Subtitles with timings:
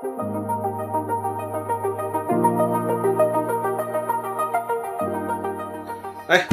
[0.00, 0.06] 来，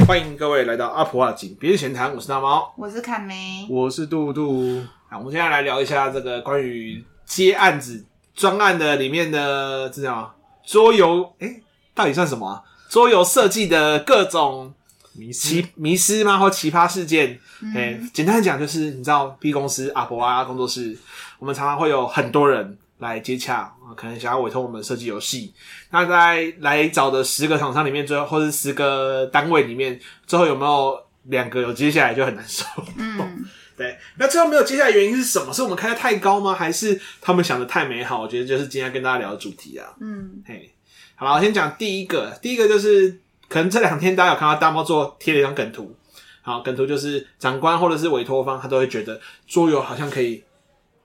[0.04, 4.82] 欢迎各位来到阿普话井别闲谈，我是大猫，我是凯梅，我是杜杜。
[5.08, 8.04] 好，我们现在来聊一下这个关于接案子
[8.34, 10.34] 专案的里面的这叫
[10.64, 11.62] 桌游，哎，
[11.94, 12.60] 到底算什么啊？
[12.88, 14.74] 桌游设计的各种
[15.12, 16.38] 迷奇迷失吗？
[16.38, 17.38] 或奇葩事件？
[17.76, 20.98] 哎、嗯，简单讲就是，你知道 B 公司阿婆啊工作室，
[21.38, 22.76] 我们常常会有很多人。
[22.98, 25.52] 来接洽，可能想要委托我们设计游戏。
[25.90, 32.64] 那在来找的十个厂商里面，最后或是十个单位里面，最后有没有两个有接下来就很难受。
[32.96, 33.44] 嗯，
[33.76, 33.98] 对。
[34.18, 35.52] 那最后没有接下来的原因是什么？
[35.52, 36.54] 是我们开的太高吗？
[36.54, 38.22] 还是他们想的太美好？
[38.22, 39.86] 我觉得就是今天跟大家聊的主题啊。
[40.00, 40.72] 嗯，嘿，
[41.16, 42.38] 好了，我先讲第一个。
[42.40, 45.94] 第一个就是可能这两天大家有看到大猫做贴了一张梗图。
[46.40, 50.42] 好，梗图就是长官或者是委托方，他都会觉得桌游好像可以。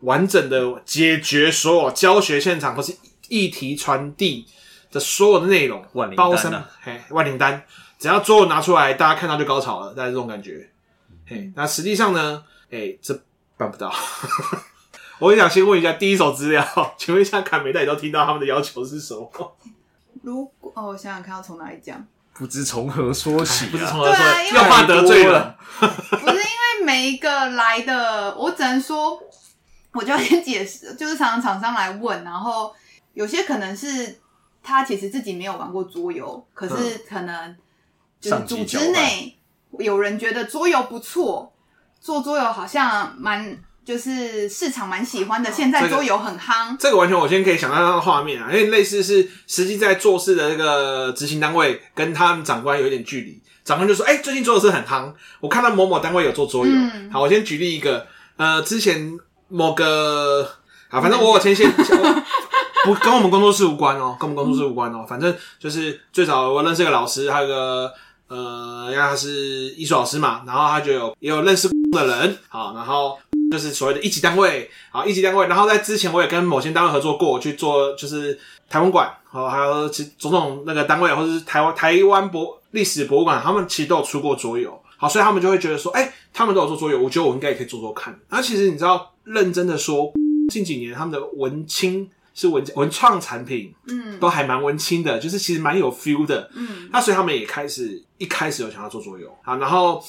[0.02, 2.96] 完整的解决所有教学现场或是
[3.28, 4.46] 议题传递
[4.92, 6.36] 的所有的内容，万灵丹、啊、包
[6.82, 7.64] 嘿，万灵丹，
[7.98, 10.70] 只要桌游拿出来，大家看到就高潮了，大概这种感觉。
[11.26, 12.44] 嘿，那实际上呢？
[12.72, 13.18] 哎、欸，这
[13.58, 13.94] 办不到。
[15.20, 16.66] 我也想先问一下，第一手资料，
[16.98, 19.56] 请问一下，凯美代都听到他们的要求是什么？
[20.24, 25.56] 如果哦，我想想看要从哪里讲，不知从何说起、啊，不知从何说起，又怕得罪了。
[25.80, 29.22] 不是因为每一个来的，我只能说。
[29.94, 32.74] 我就要先解释，就是常常厂商来问，然后
[33.14, 34.18] 有些可能是
[34.64, 37.56] 他其实自己没有玩过桌游，可是可能
[38.22, 39.38] 就是组织内
[39.80, 41.52] 有人觉得桌游不错，
[42.00, 46.70] 做桌游好像蛮就是市场蛮喜欢的，现在桌游很夯。
[46.70, 56.72] 这个，这个完全我先可以想到那个画面啊，因为类似是实际在做事的那个执行单位跟他们长官有一点距离，长官就说：“哎、欸，最近桌游是很夯，我看到某某单位有做桌游。
[56.72, 59.20] 嗯”好，我先举例一个，呃，之前。
[59.52, 60.48] 某个
[60.90, 61.70] 啊，反正我有牵线，
[62.86, 65.06] 不跟我们工作室无关哦，跟我们工作室无关哦。
[65.08, 67.92] 反正就是最早我认识一个老师，还有个
[68.28, 69.30] 呃，因为他是
[69.76, 73.20] 艺术老师嘛，然后他就有也有认识的人，好，然后
[73.52, 75.48] 就是所谓的一级单位，好，一级单位。
[75.48, 78.40] 然后在之前我也跟某些单位合作过，去做就是
[78.70, 88.18] 台湾馆，好，还有其种种那个单位，或者是台湾台湾博历史博物馆，他们其实都有出过桌游，好，所以他们就会觉得说，哎、欸，他们都有做桌游，我觉得我应该也可以做做看。
[88.30, 89.10] 那其实你知道。
[89.24, 90.12] 认真的说，
[90.50, 96.90] 近几年他们的文青是文文创产品，嗯，都还蛮文青的，就是其实蛮有 feel 的，嗯。
[96.92, 100.04] 那所以他们也开始一开始有想要做桌游，好，然后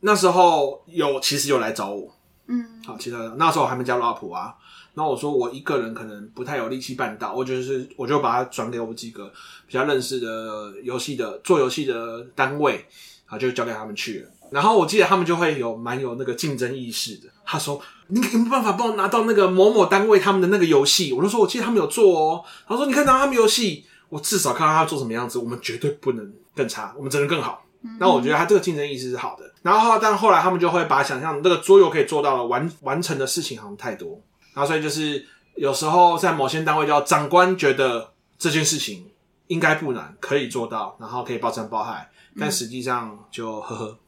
[0.00, 2.12] 那时候有其实有来找我，
[2.48, 4.52] 嗯，好，其实那时候我还没加入阿普啊。
[4.94, 9.32] 那我说我一个人可能不太有力气办到，我就是我就把它转给我几个
[9.68, 12.84] 比较认识的游戏的做游戏的单位，
[13.26, 14.30] 啊，就交给他们去了。
[14.50, 17.80] 然后我记得他们就会有蛮有那个竞争意识的，他说。
[18.08, 21.12] 你有没有办法帮我拿到那个某某单位他们的那个游戏？
[21.12, 22.44] 我就说，我记得他们有做哦。
[22.68, 27.64] 他说，你看到他们游戏，我至少看到他做什么样子，我们绝对不能更差，我们只能更好。
[27.98, 29.52] 那我觉得他这个竞争意识是好的。
[29.62, 34.22] 然后，但后来他们就会把想象那个桌游可以做到的完完成的事情好像太多，
[34.54, 35.26] 然后所以就是
[35.56, 39.04] 有时候在某些单位叫长官觉得这件事情
[39.48, 42.08] 应该不难，可以做到，然后可以包山包海，
[42.38, 43.98] 但实际上就呵呵。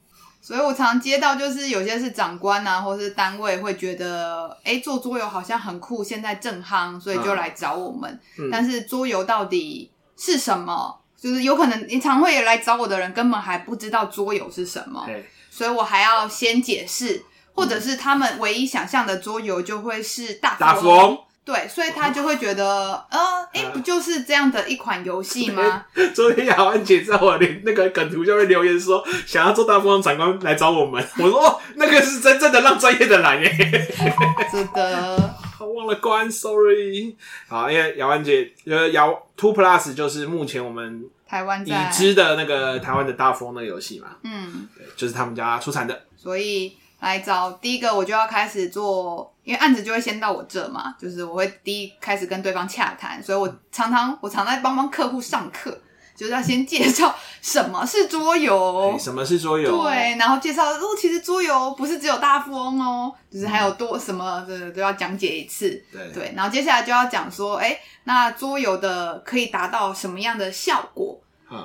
[0.49, 8.19] 所以我常接到，就是有些是长官啊，或是单位会觉得，哎、欸，做桌游好像很酷，现在正夯，所以就来找我们。
[8.39, 10.99] 嗯、但是桌游到底是什么？
[11.21, 15.05] 就是有可能你常会来找我的人根本还不知道桌游是什么，
[15.51, 17.23] 所以我还要先解释，
[17.53, 21.19] 或者是他们唯一想象的桌游就会是大富翁。
[21.49, 23.19] 对，所以他就会觉得，呃，
[23.55, 25.83] 哎、欸，不就是这样的一款游戏吗？
[26.15, 31.03] 昨天雅文姐在我连那个梗图下面留言说，想要做大富翁长官来找我们。
[31.17, 33.49] 我说，哦，那个是真正的让专业的来耶。
[34.53, 37.17] 真的，我忘了关，sorry。
[37.49, 44.09] 好，因为雅文姐，呃，雅 Two Plus 就是目前我们台湾已知的那个台湾的大富翁那个游戏嘛。
[44.23, 45.99] 嗯，对，就是他们家出产的。
[46.15, 46.77] 所以。
[47.01, 55.81] 来找第一个，我就要开始做，因为案子就会先到我这嘛，就是我会第一开始跟对方洽谈，所以我常常我常在帮帮客户上课，
[56.17, 66.13] 就是要先介绍什么是桌游，什么是桌游，对，然后介绍哦，其实桌游不是只有大富翁哦，就是还有多什么的都要讲解一次，对。
[66.13, 71.21] 对，然后接下来就要讲说，哎，那桌游的可以达到什么样的效果？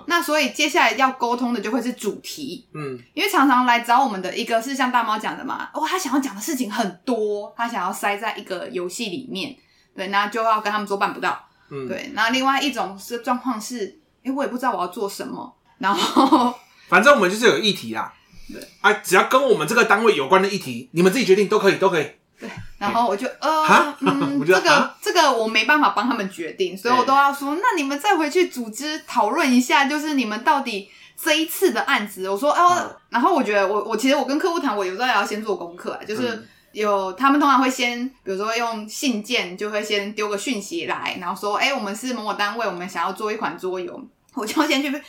[0.07, 9.56] 那所以接下来要沟通的就会是主题，嗯，因为常常来找我们的一个是像大猫讲的嘛，哦，他想要讲的事情很多，他想要塞在一个游戏里面，
[9.95, 16.53] 对，那就要跟他们说办不到，嗯，对，那另外一种是状况是，哎、欸，我也不知道我要做什么，然后
[16.88, 18.13] 反正我们就是有议题啦，
[18.51, 22.07] 对，啊，只要跟我们这个单位有关的议题，你们自己决定都可以，都可以，
[22.44, 43.98] 对，然后我就呃，嗯， 这个这这个我没办法帮他们决定，所以我都要说，那你们再回去组织讨论一下，就是你们到底这一次的案子，我说哦，嗯、然后我觉得我我其实我跟客户谈，我有时候也要先做功课啊，就是有他们通常会先，比如说用信件就会先丢个讯息来，然后说，哎，我们是某某单位，我们想要做一款桌游，
[44.34, 45.01] 我就先去。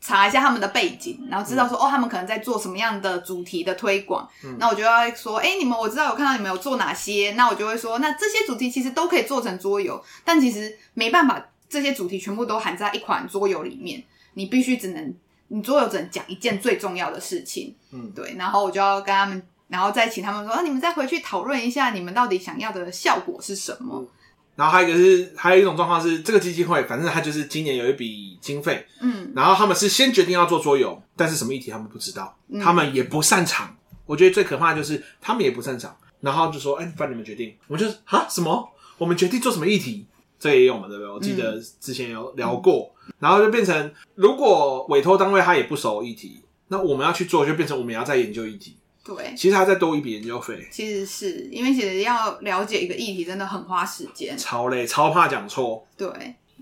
[0.00, 4.28] 查一下他们的背景，然后知道说、嗯、哦，他们可能在做什么样的主题的推广。
[4.44, 14.02] 嗯、那我就要说，哎，你们我知道有看到你们有做哪些，那我就会说，那这些主题其实都可以做成桌游，但其实没办法，这些主题全部都含在一款桌游里面。
[14.34, 15.14] 你必须只能，
[15.48, 17.74] 你桌游只能讲一件最重要的事情。
[17.90, 18.34] 嗯，对。
[18.38, 23.98] 然后我就要跟他们，然后再请他们说，啊，你们再回去讨论一下，你们到底想要的效果是什么。
[23.98, 24.08] 嗯
[24.58, 33.72] 然后还有一个是，还有一种状况是，这个基金会反正他就是今年有一笔经费，嗯，然后他们是先决定要做桌游，但是什么议题他们不知道，嗯、他们也不擅长。
[34.04, 38.68] 我觉得最可怕的就是他们也不擅长，然后就说：“哎，不然你们决定。”我们就啊什么？
[38.98, 40.06] 我们决定做什么议题？
[40.40, 41.12] 这也有嘛，对不对？
[41.12, 48.76] 我记得之前有聊过，嗯、然后就变成如果委托单位他也不熟议题，那我们要去做，就变成我们要再研究议题。
[49.08, 50.68] 对，其实他再多一笔研究费。
[50.70, 55.82] 其实是因为其实要了解一个议题真的很花时间，超累，超怕讲错。
[55.96, 56.10] 对，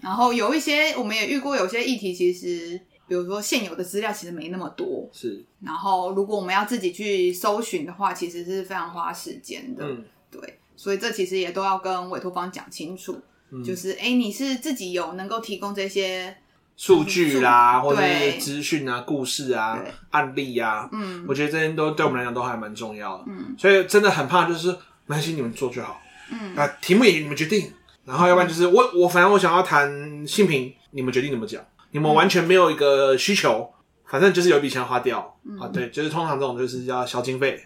[0.00, 5.44] 然后有一些我们也遇过，有些议题其实，比如说现有的资料其实没那么多，是。
[5.60, 9.84] 然后如果我们要自己去搜寻的话，其实是非常花时间的。
[9.84, 13.20] 嗯，对，所以这其实也都要跟委托方讲清楚，
[13.50, 16.36] 嗯、就是哎，你是自己有能够提供这些。
[16.76, 24.68] 数据啦，或者是资讯啊、故事啊、案例啊，嗯，我觉得这些都对我们来讲都还蛮重要的，嗯，所以真的很怕，就是
[25.06, 25.98] 没关系，你们做就好，
[26.30, 27.72] 嗯，啊，题目也你们决定，
[28.04, 33.72] 然后要不然就是我我反正我想要谈性平，你们决定怎么讲，你们完全没有一个需求，
[34.06, 37.58] 反正就是有一笔钱花掉，啊，对，就是通常这种就是要消经费，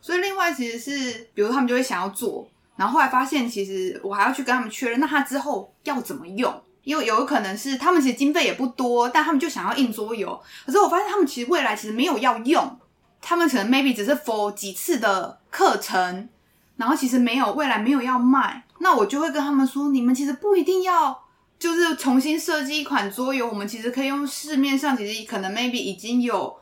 [0.00, 6.62] 所以另外其实是，比如他们就会想要做，然后后来发现其实我还要去跟他们确认，那他之后要怎么用？
[6.84, 10.38] 因为有可能是他们其实经费也不多，但他们就想要印桌游。
[10.66, 12.78] 可是我发现他们其实未来其实没有要用，
[13.20, 16.28] 他们可能 maybe 只是 for 几次的课程，
[16.76, 18.64] 然后其实没有未来没有要卖。
[18.78, 21.18] 那我就会跟他们说，你们其实不一定要
[21.58, 26.54] 就是重新设计一款桌游，我们其实可以用市面上其实可能 maybe 已经有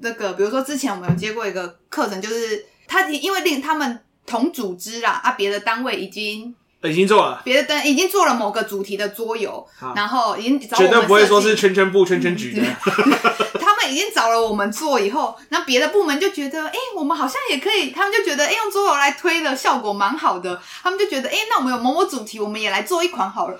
[0.00, 6.54] 那个，比如说之前我们有接过一个课程，就是他因为令他们同组织啦啊，别的单位已经。
[6.88, 12.62] 已经做了，别的灯已经做了某个主题的桌游，然后已经找我们绝对不会说是圈圈布圈圈局的。
[13.60, 17.90] 他们已经找了我们做以后，那别的部门就觉得，哎、欸，我们好像也可以。
[17.90, 20.60] 他们就觉得，哎、欸，用桌游来推的效果蛮好的。
[20.82, 23.58] 他们就觉得，哎、欸，那我们有某某主题，我们也来做一款好了。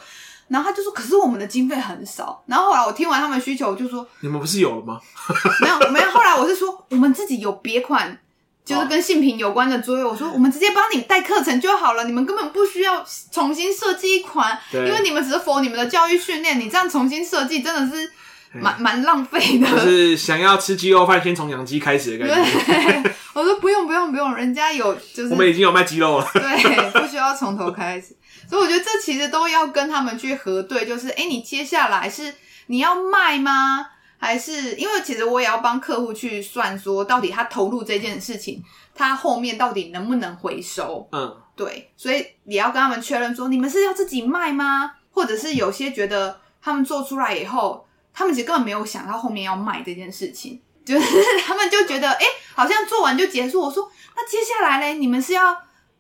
[0.49, 2.43] 然后他就说，可是我们的经费很少。
[2.47, 5.01] 然后后来我听完他们需求，我就说，你们不是有了吗？
[5.63, 6.11] 没有，没有。
[6.11, 8.19] 后来我是说，我们自己有别款。
[8.65, 18.11] 就是跟性平有关的作业，我说我们直接帮你带课程就好了，你们根本不需要重新设计一款，因为你们只是 for 你们的教育训练，你这样重新设计真的是
[18.53, 19.67] 蛮蛮浪费的。
[19.69, 22.65] 就是想要吃鸡肉饭，先从养鸡开始的感觉。
[22.65, 28.17] 对， 我说不用不用不用，人家有就是我们已经有卖鸡肉了，对，不需要从头开始。
[28.49, 32.33] 所以我觉得这其实都要跟他们去核对，就是哎，你接下来是
[32.67, 33.87] 你要卖吗？
[34.23, 38.63] 还是因为其实我也要帮客户去算，说到底他投入这件事情，
[38.95, 41.09] 他后面到底能不能回收？
[41.11, 44.93] 嗯，对，所以也要跟他们确认说，你们是要自己卖吗？
[45.11, 51.07] 或者是有些觉得他们做出来以后，他们其实根本没有想到后面要卖这件事情，就是
[51.45, 52.25] 他们就觉得，哎，
[52.55, 53.61] 好像做完就结束。
[53.61, 55.57] 我说，那接下来嘞，你们是要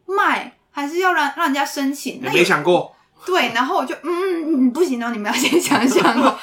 [0.07, 2.21] 卖，还是要让让人家申请？
[2.23, 2.95] 那没想过。
[3.25, 6.37] 对，然后我就，嗯嗯，不行哦，你们要先想想哦。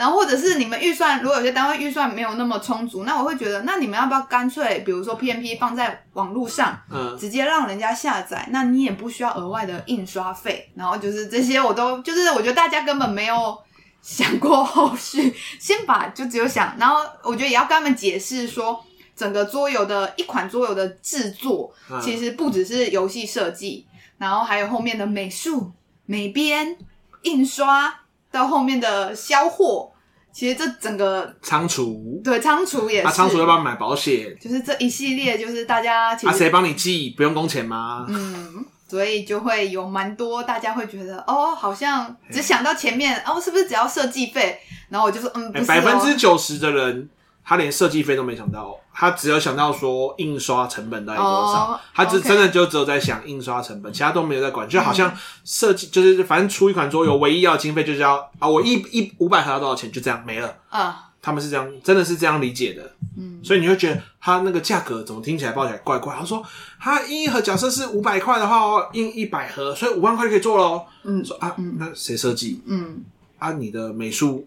[0.00, 10.70] 然后或者是你们预算，如果有些单位预算没有那么充足，那我会觉得，那你们要不要干脆，比如说 PMP 放在网络上，嗯，直接让人家下载，那你也不需要额外的印刷费。
[10.74, 13.58] 然后就是这些，我都就是我觉得大家根本没有
[14.00, 18.82] 想过后续，先把就只有想，然后我觉得也要跟他们解释说，
[19.14, 25.70] 整个桌游的一款桌游的制作，其实不只是游戏设计，然后还有后面的美术、
[26.06, 26.78] 美编、
[27.24, 27.99] 印刷。
[28.30, 29.90] 到后面的销货，
[30.32, 34.36] 其实这整个仓储，对仓储也是，啊仓储要不要买保险？
[34.40, 38.06] 就是这一系列，就是大家其实啊谁帮你寄，不用工钱吗？
[38.08, 44.58] 嗯，所以就会有蛮多大家会觉得哦，好像只想到前面哦，是不是只要设计费？
[44.88, 47.08] 然后我就说嗯，不是哦，百分之九十的人。
[47.44, 55.12] 他连设计费都没想到，他只有想到说印刷成本大概多少，oh, 他只真的就只有在想印刷成本，其他都没有在管，就好像
[55.44, 60.54] 设计就是反正出一款桌游，唯一要的经费就是要啊，我一一五百盒要多少钱，就这样没了。
[60.68, 62.92] 啊，他们是这样，真的是这样理解的。
[63.18, 66.14] 嗯，所以你会觉得他那个价格怎么听起来报起来怪怪？
[66.14, 66.42] 他说
[66.78, 70.84] 他印一盒假设是五百块的话，印一百盒，所以五万块就可以做喽。
[71.02, 72.62] 嗯，说啊，嗯、那谁设计？
[72.66, 73.02] 嗯，
[73.38, 74.46] 啊，你的美术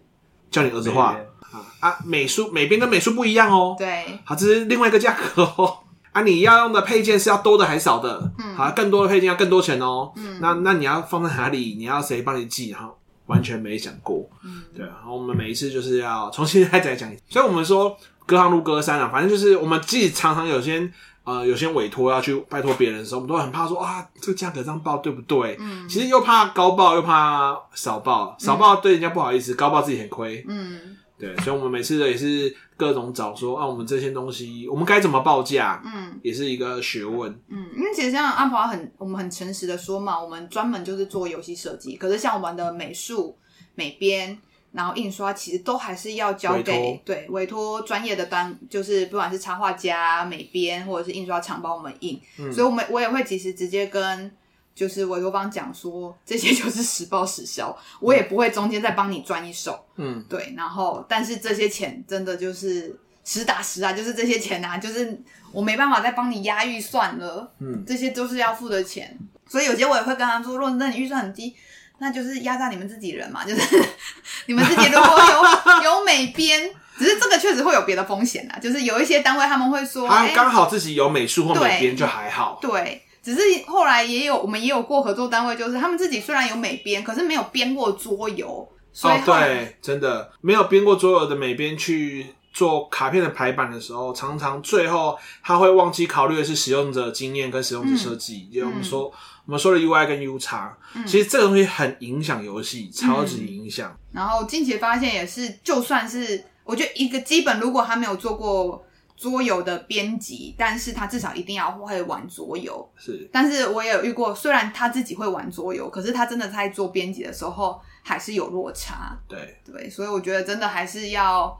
[0.50, 1.16] 叫你儿子画
[1.54, 3.76] 啊啊，美术美编跟美术不一样哦。
[3.78, 5.78] 对，好，这是另外一个价格哦。
[6.12, 8.32] 啊，你要用的配件是要多的还是少的？
[8.38, 10.12] 嗯，好，更多的配件要更多钱哦。
[10.14, 11.74] 嗯，那那你要放在哪里？
[11.76, 12.72] 你要谁帮你寄？
[12.72, 12.88] 哈，
[13.26, 14.24] 完全没想过。
[14.44, 14.86] 嗯，对。
[14.86, 17.22] 然后我们每一次就是要重新再再讲一次。
[17.28, 17.96] 所以我们说
[18.26, 20.88] 隔行如隔山啊，反正就是我们自己常常有些
[21.24, 25.56] 呃有些委托要去拜托别人的时候，我们都很怕说啊，这个价格这样报对不对？
[25.58, 30.44] 嗯，其实又怕高报，又怕少报，少报对人家不好意思，高报自己很亏。
[30.48, 30.93] 嗯。
[31.16, 35.80] 对，所以，我们每次的也是各种找说啊，我们这些东西，我们该怎么报价？
[35.84, 37.30] 嗯，也是一个学问。
[37.48, 41.96] 嗯，因为其实像阿婆很，我们很诚实的说嘛，我们专门就是做游戏设计。
[41.96, 43.38] 可是像我们的美术、
[43.74, 44.36] 美编，
[44.72, 52.20] 然后印刷，其实都还是要交给委对委托专业的单，就是不管是插画家、美编或者是印刷厂帮我们印。
[52.38, 54.30] 嗯，所以我们我也会及时直接跟。
[54.74, 59.84] 就是委托方讲说，这些就是实报实销，我也不会中间再帮你赚一手。
[59.96, 60.52] 嗯，对。
[60.56, 67.52] 然后，但是这些钱真的就是实打实啊，就是这些钱啊，就是我没办法再帮你压预算了。
[67.60, 69.16] 嗯，这些都是要付的钱。
[69.46, 71.54] 所以有些我也会跟他说，如果那你预算很低，
[71.98, 73.44] 那就是压榨你们自己人嘛。
[73.44, 73.84] 就是
[74.46, 78.58] 你们自己如果有 有美编，只是这个确实会有别的风险啊。
[78.58, 82.58] 就是有一些单位他们会说，他刚好自己有美术或美编就还好。
[82.60, 83.03] 对。
[83.24, 88.68] 对只是后来也有，我们也有过合作单位，就是他们自己虽然有美编，可是没有编过桌游。
[88.92, 98.48] 所以哦，对，真的没有编过桌游的美编去做卡片的排版的时候，常常最后他会忘记考虑的是使用者经验跟使用者设计。
[98.52, 99.12] 因为、嗯、我们说，嗯、
[99.46, 104.20] 我们说的 UI 跟 UX，、嗯、其实这个东西很影响游戏，超级影响、嗯。
[104.20, 108.83] 然后近期发现也是，就算是我觉得一个基本，如果他没有做过。
[109.16, 112.90] 桌游的编辑，但是他至少一定要会玩桌游。
[112.96, 119.16] 是，但是我也有遇过，虽然他自己会玩桌游，可是他真的在做编辑的时候还是有落差。
[119.28, 121.56] 对对，所以我觉得真的还是要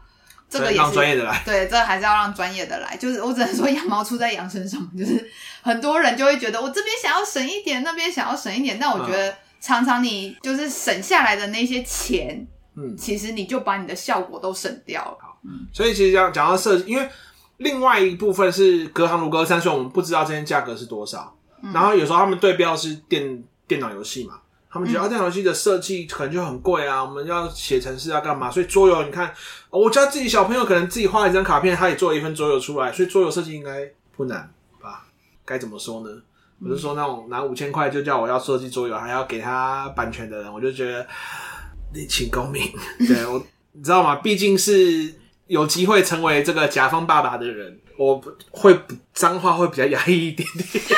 [0.50, 1.42] 这个也是让专业的来。
[1.44, 2.96] 对，这个还是要让专业的来。
[2.96, 5.30] 就是我只能说羊毛出在羊身上， 就是
[5.62, 12.44] 很多人就会觉得我这边想要省一点，那边想要省一点，但我觉得常常你就是省下来的那些钱，
[12.74, 15.18] 嗯，其实你就把你的效果都省掉了。
[15.20, 17.08] 好，嗯，所以其实讲讲到设计，因为。
[17.58, 21.36] 另外一部分是隔行如隔山，所以我们不知道这件价格是多少。
[21.62, 28.50] 嗯、然后有时候他们对标是电电脑游戏嘛，他们觉得、嗯、啊电脑游戏的设计可能就很贵啊，我们要写程式要干嘛？
[28.50, 29.32] 所以桌游你看，
[29.70, 35.06] 我家自己小朋友可能自己画一张卡片，他也做了一份桌游出来，所以桌游设计应该不难吧？
[35.44, 36.10] 该怎么说呢？
[36.60, 41.06] 我是说那种拿五千块就叫我要设计桌游，还要给他版权的人，我就觉得
[41.94, 42.62] 你请公民。
[43.06, 43.40] 对我，
[43.72, 44.16] 你知道吗？
[44.16, 45.14] 毕竟是。
[45.46, 48.78] 有机会成为这个甲方爸爸的人，我会
[49.12, 50.84] 脏话会比较压抑一点点。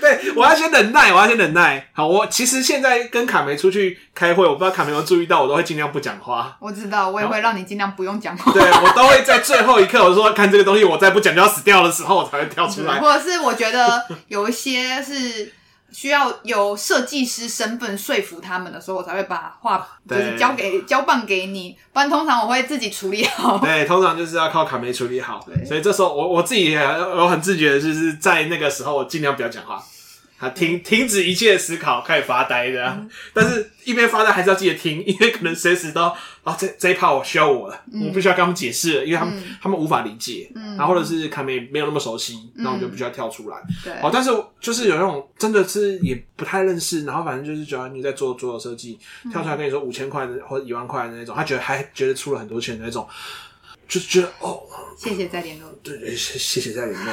[0.00, 1.90] 对，我要先忍耐，我要先忍耐。
[1.92, 6.56] 好，我其实现在跟卡梅出去开会，我不知道卡梅有注意到，我都会尽量不讲话。
[6.60, 8.52] 我知道，我也会让你尽量不用讲话。
[8.52, 12.98] 对，我都会在最后一刻，我说看这个东西，我再不讲就要死掉的时候，我才会跳出来。
[12.98, 15.52] 或者是我觉得有一些是。
[15.90, 23.58] 需要有设计师身份说服他们的时候，我才会把画就是交给交棒给你，不然通常我会自己处理好。
[23.58, 25.44] 对，通常就是要靠卡梅处理好。
[25.46, 29.82] 对，所以这时候我我自己也有很自觉的，就是在那个时候我尽量不要讲话。
[30.38, 32.84] 他停停止一切思考，开始发呆的。
[32.86, 36.02] 嗯、但是，一边发呆还是要记得听，因为可能随时都
[36.44, 40.48] 啊，这这一趴我需要我了，嗯、我不需要跟他们解释了，因为他们、嗯、他们无法理解。
[40.54, 43.56] 嗯，然后或者是卡梅没有那么熟悉，那、嗯、我就必须要跳出来。
[43.82, 44.30] 对，哦，但是
[44.60, 48.96] 就是有那种真的是也不太认识，然后反正就是觉得你在做桌游设计，
[49.32, 53.08] 跳出来跟你说五千块或者一万块的那种，他觉得还觉得出了很多钱的那种，
[53.88, 54.60] 就觉得哦，
[54.96, 55.68] 谢谢再联络。
[55.82, 57.12] 对对，谢谢再联络。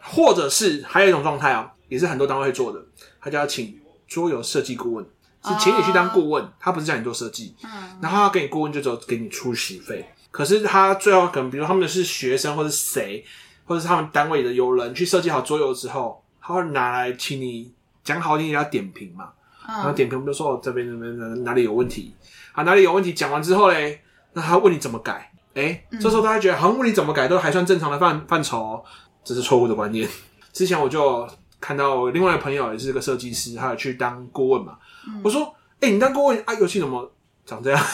[0.00, 1.72] 或者是还有一种状态啊。
[1.88, 2.80] 也是很多单位会做的，
[3.20, 5.04] 他就要请桌游设计顾问，
[5.44, 7.54] 是请你去当顾问，哦、他不是叫你做设计。
[7.64, 10.06] 嗯，然后他要给你顾问，就只有给你出席费。
[10.30, 13.24] 可是他最后可能，比如他们是学生，或者谁，
[13.64, 17.72] 或者是他们单位的有人去设计好桌游之后，他会拿来请你
[18.04, 19.30] 讲好听也要点评嘛。
[19.66, 22.14] 嗯、然后点评我们就说哦，这边这边哪哪里有问题
[22.52, 22.62] 啊？
[22.64, 23.12] 哪里有问题？
[23.12, 24.00] 讲完之后嘞，
[24.32, 25.32] 那他问你怎么改？
[25.54, 28.84] 哎、这时候大家觉得好像问你怎么改都还算正常的范范畴哦，
[29.24, 30.08] 这是错误的观念。
[30.52, 31.28] 之前我就。
[31.60, 34.76] 看到我另外一个朋友也是个设计师，他有去当顾问嘛？
[35.06, 35.42] 嗯、我说
[35.80, 37.10] ：“哎、欸，你当顾问啊，游戏怎么
[37.44, 37.84] 长这样？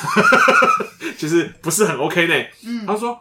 [1.17, 2.35] 其 实不是很 OK 呢。
[2.67, 3.19] 嗯”他说：“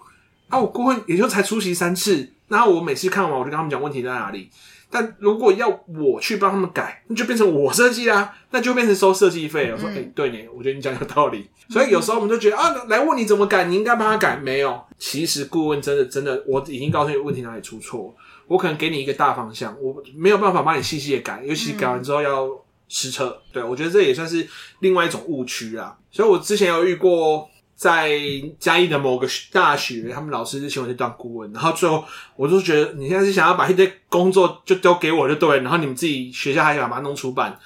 [0.49, 4.49] 啊，我顾问也就才出席三次，然后我每次看完我就跟他们讲问题在哪里。
[4.95, 9.71] 但如果要我去帮他们改，那就变成我设计啦，那就变成收设计费。
[9.71, 11.49] 我说，哎、欸，对呢，我觉得你讲有道理。
[11.67, 14.37] 所以有时候我们就觉得啊，来问你怎么改，你应该帮他改。
[14.37, 18.15] 没有，其实顾问真的真的，我已经告诉你问题哪里出错，
[18.47, 22.49] 我可能给你一个大方向，我没有办法帮你细细的改，尤其改完之后要
[22.87, 23.41] 实测。
[23.51, 24.47] 对，我觉得这也算是
[24.79, 25.97] 另外一种误区啦。
[26.11, 27.49] 所以我之前有遇过。
[27.75, 28.11] 在
[28.59, 32.05] 嘉义的某个大学，他们老师就请我去当顾问，然后最后
[32.37, 37.59] 我就觉得你现在是想要把一堆工作就丢给我就对，然后你们自己学校还想把它弄出版，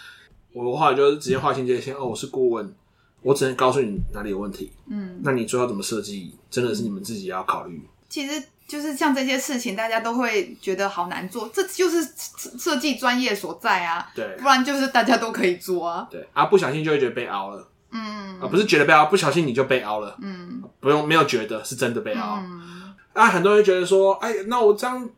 [0.53, 2.73] 我的话就是直接划清界限，哦，我是顾问，
[3.21, 7.79] 我只能告诉你哪里有问题，嗯，那你最后怎么设计，真的是你们自己要考虑。
[8.09, 12.05] 其实就是像这些事情，大家都会觉得好难做，这就是
[12.59, 17.67] 设计专业所在啊，对，不然就是大家都可以做啊，对啊，不小心就会觉得被凹了。
[17.89, 20.17] 嗯，啊，不是觉得被凹，不小心你就被凹了。
[20.21, 22.43] 嗯，不用，没有觉得是真的被凹。
[22.43, 25.09] 嗯，啊，很多人觉得说，哎，那我这样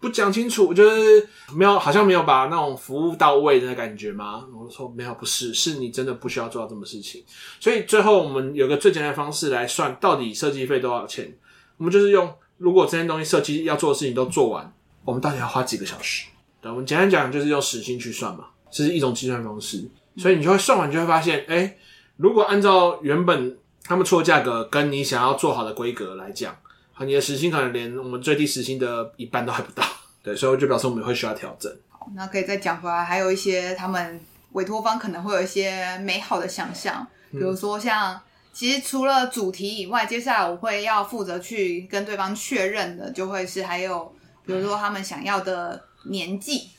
[0.00, 4.44] 不讲清楚，就是没有，好像没有把那种服务到位的感觉吗？
[4.52, 7.24] 我说没有，不是，是你真的不需要做到这么事情。
[7.60, 11.32] 所以最后我们有个最简单的方式来算，到底设计费多少钱？
[11.76, 14.72] 我们就是用，如果这些东西设计要做的事情都做完，
[15.04, 16.26] 我们到底要花几个小时？
[16.60, 19.88] 对，我们简单讲就是用时薪去算嘛，这是一种计算方式。
[20.16, 21.76] 所以你就会算完，就会发现，哎。
[22.18, 26.56] 如果按照原本他们出的价格跟你想要做好的规格来讲，
[27.00, 29.84] 你的时薪可能连我们最低时薪的一半都还不到，
[30.24, 31.70] 对，所以就表示我们会需要调整。
[31.90, 34.18] 好，那可以再讲回来，还有一些他们
[34.52, 38.18] 委托方可能会有一些美好的想象，比如说像，
[38.56, 44.10] 其实除了主题以外，接下来我会要负责去跟对方确认的，就会是还有，
[44.46, 46.70] 比如说他们想要的年纪。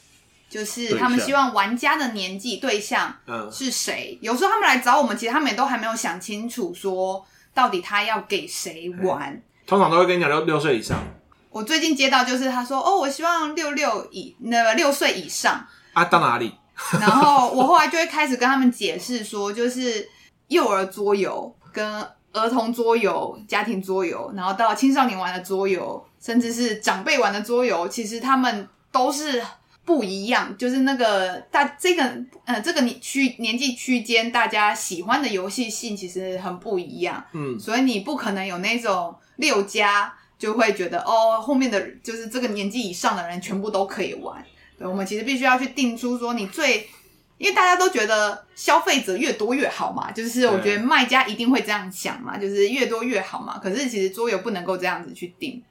[0.50, 3.14] 就是他们希望玩家的年纪对象
[3.52, 4.18] 是谁？
[4.22, 7.22] 有时候他们来找我们，其实他们也都还没有想清楚，说
[7.54, 9.40] 到底他要给谁玩。
[9.68, 11.04] 通常都会跟你讲六六岁以上。
[11.50, 16.54] 我最近接到就是他说：“哦，我希望六六以那个六岁以上啊，到哪里？”
[16.98, 20.08] 然后我后来就会开始跟他们解释说，就是
[20.48, 22.02] 幼儿桌游、跟
[22.34, 29.44] 儿童桌游、家庭桌游，然后到青少年玩的桌游，甚至是长辈玩的桌游，其实他们都是。
[29.88, 32.04] 不一样，就是那个大这个
[32.44, 37.24] 呃这个年区年纪区间，大家喜欢的游戏性其实很不一样。
[37.32, 44.44] 嗯，所以你不可能有那种六加就会觉得哦，后面的就是这个年纪以上的人全部都可以玩。
[44.78, 46.90] 对，我们其实必须要去定出说你最，
[47.38, 53.60] 因为大家都觉得消费者越多越好嘛，就是我觉得卖家一定会这样想嘛，就是越多越好嘛。
[53.60, 55.64] 可是其实桌游不能够这样子去定。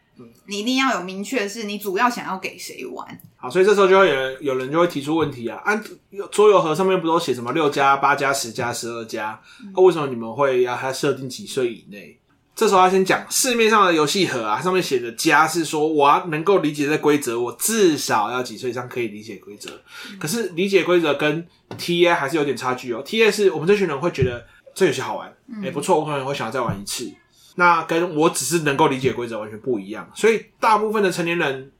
[0.46, 3.06] 你一定要有明确的是你主要想要给谁玩。
[3.36, 5.82] 好，所以这时候就会有人有人就会提出问题啊，按
[6.30, 9.38] 桌游盒上面不都写什么六加八加十加十二加？
[9.74, 12.18] 那为什么你们会要它设定几岁以内？
[12.56, 19.70] 这时候要先讲市面上的游戏盒啊，上面写的加是说我要能够理解这规则，我至少要几岁以上可以理解规则。
[20.18, 21.46] 可是理解规则跟
[21.78, 23.04] TA 还是有点差距哦。
[23.04, 24.42] TA 是我们这群人会觉得
[24.74, 25.28] 这游戏好玩，
[25.62, 27.12] 哎、欸、不错，我可能会想要再玩一次。
[27.56, 31.70] 那跟我只是能够理解规则完全不一样，所以大部分的成年人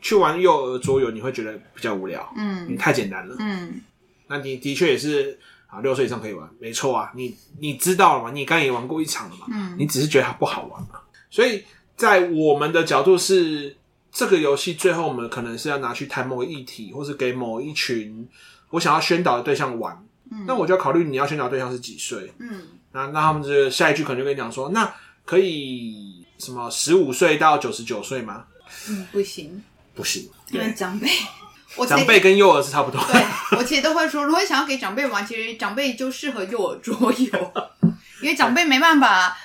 [0.00, 3.80] 去玩幼儿桌游，你会觉得比较无聊，嗯，你太简单了，嗯，
[4.26, 5.38] 那你的确也是
[5.74, 8.30] 啊，六岁以上可以玩，没错啊，你你知道了嘛？
[8.30, 9.46] 你刚刚也玩过一场了嘛？
[9.50, 11.00] 嗯，你只是觉得它不好玩嘛？
[11.30, 11.64] 所以
[11.96, 13.76] 在我们的角度是，
[14.12, 18.28] 这个游戏最后我们可能是要拿去谈某个议题，或是给某一群
[18.70, 24.92] 我想要宣导的对象玩，嗯，那我就要考虑你要宣导对象是几岁，嗯，那那他们这下一句可能就跟你讲说，那。
[25.26, 28.44] 可以什么十五岁到九十九岁吗？
[28.90, 31.08] 嗯，不行，不行，因为长辈，
[31.76, 33.00] 我长辈跟幼儿是差不多。
[33.10, 33.22] 对，
[33.58, 37.52] 我其实都会说，如果想要给长辈玩，其实长辈就适合幼儿桌游，
[38.22, 39.36] 因为长辈没办法，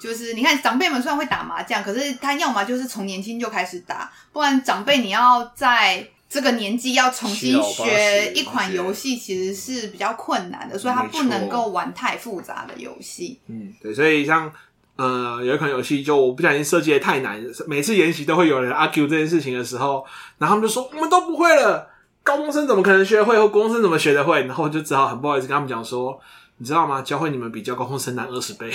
[0.00, 13.38] 就是你看长辈们虽然会打麻将，可是他要么就是从年轻就开始打，不然长辈你要在这个年纪要重新学一款游戏，其实是比较困难的，所以他不能够玩太复杂的游戏。
[13.46, 14.52] 嗯，对，所以像。
[15.00, 20.04] 呃，有一款游戏，就我不小心设计的太难，每次研习都会有人 argue 这件事情的时候，
[20.36, 21.88] 然后他们就说我们都不会了，
[22.22, 24.42] 高中生怎么可能学会，或高中生怎么学得会？
[24.44, 26.20] 然后我就只好很不好意思跟他们讲说，
[26.58, 27.00] 你知道吗？
[27.00, 28.70] 教会你们比教高中生难二十倍。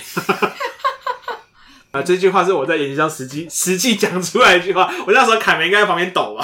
[1.91, 6.43] 啊， 这句话是我在演习上实际实际讲出来一句话，我那时候凯梅应该在旁边抖吧。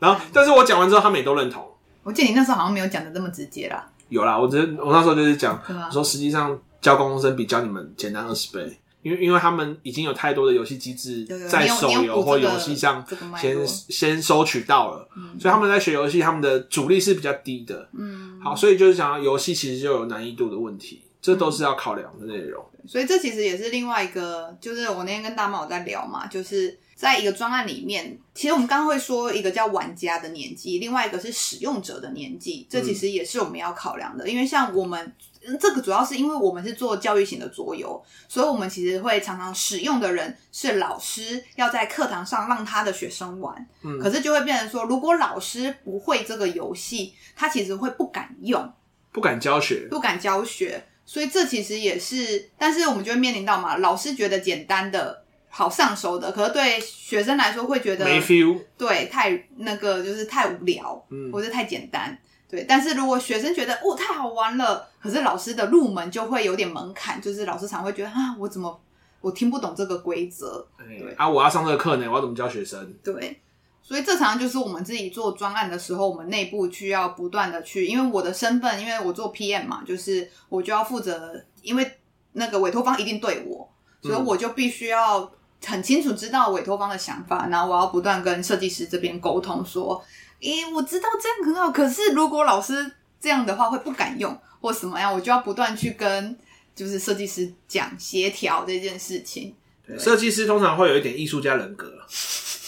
[0.00, 1.64] 然后，但是我讲完之后，他们也都认同。
[2.02, 3.86] 我记得你那时候好像没有讲的这么直接啦。
[4.08, 6.58] 有啦，我只是我那时候就是讲，说实际上。
[6.80, 13.04] 教高中生比教你们简单二十倍，因为因为他们已经有太多的游戏机制在手游或游戏上
[13.36, 17.88] 先先收取到了，嗯、所以他们在学游戏，他们的阻力是比较低的。
[17.96, 22.64] 嗯，好，所以就是讲游戏其实就有难易度的问题，这都是要考量的内容。
[22.86, 34.28] 所以这其实也是另外一个，就是我那天跟大猫有在聊嘛，就是在一个专案里面，其实我们刚刚会说一个叫玩家的年纪，另外一个是使用者的年纪，这其实也是我们要考量的。
[34.28, 35.10] 因为像我们
[35.58, 43.66] 这个主要是因为我们是做教育型的桌游，所以我们其实会常常使用的人是老师，要在课堂上让他的学生玩。
[43.82, 48.70] 嗯，可是就会变成说，如果老师不会这个游戏，他其实会不敢用，
[49.10, 50.84] 不敢教学，不敢教学。
[51.06, 55.19] 所以这其实也是，但是我们就会面临到嘛，老师觉得简单的。
[55.52, 62.16] 好上手的，可是对学生来说会觉得没 feel，对，太那个就是太无聊，嗯，或者太简单，
[62.48, 62.64] 对。
[62.68, 68.80] 但是如果学生觉得哦太好玩了，可是老师的入门就会有点门槛，就是老师常会觉得啊，我怎么
[69.20, 72.94] 我听不懂这个规则，对啊，我要上这个课呢，我要怎么教学生？
[73.02, 73.40] 对，
[73.82, 81.98] 所以这常常就是我们自己做专案的时候，我们内部需要不断的去，因为我的身份，因为我做 PM 嘛，就是我就要负责，因为
[82.34, 83.68] 那个委托方一定对我，
[84.00, 85.28] 所以我就必须要。
[85.66, 90.02] 很清楚知道委托方的想法，然后我要不断跟设计师这边沟通，说
[90.40, 96.34] ：“诶，我知道这样很好，可是如果老师这样的话会不敢用或什么样，我就要不断去跟
[96.74, 99.54] 就是设计师讲协调这件事情。”
[99.98, 101.92] 设计师通常会有一点艺术家人格，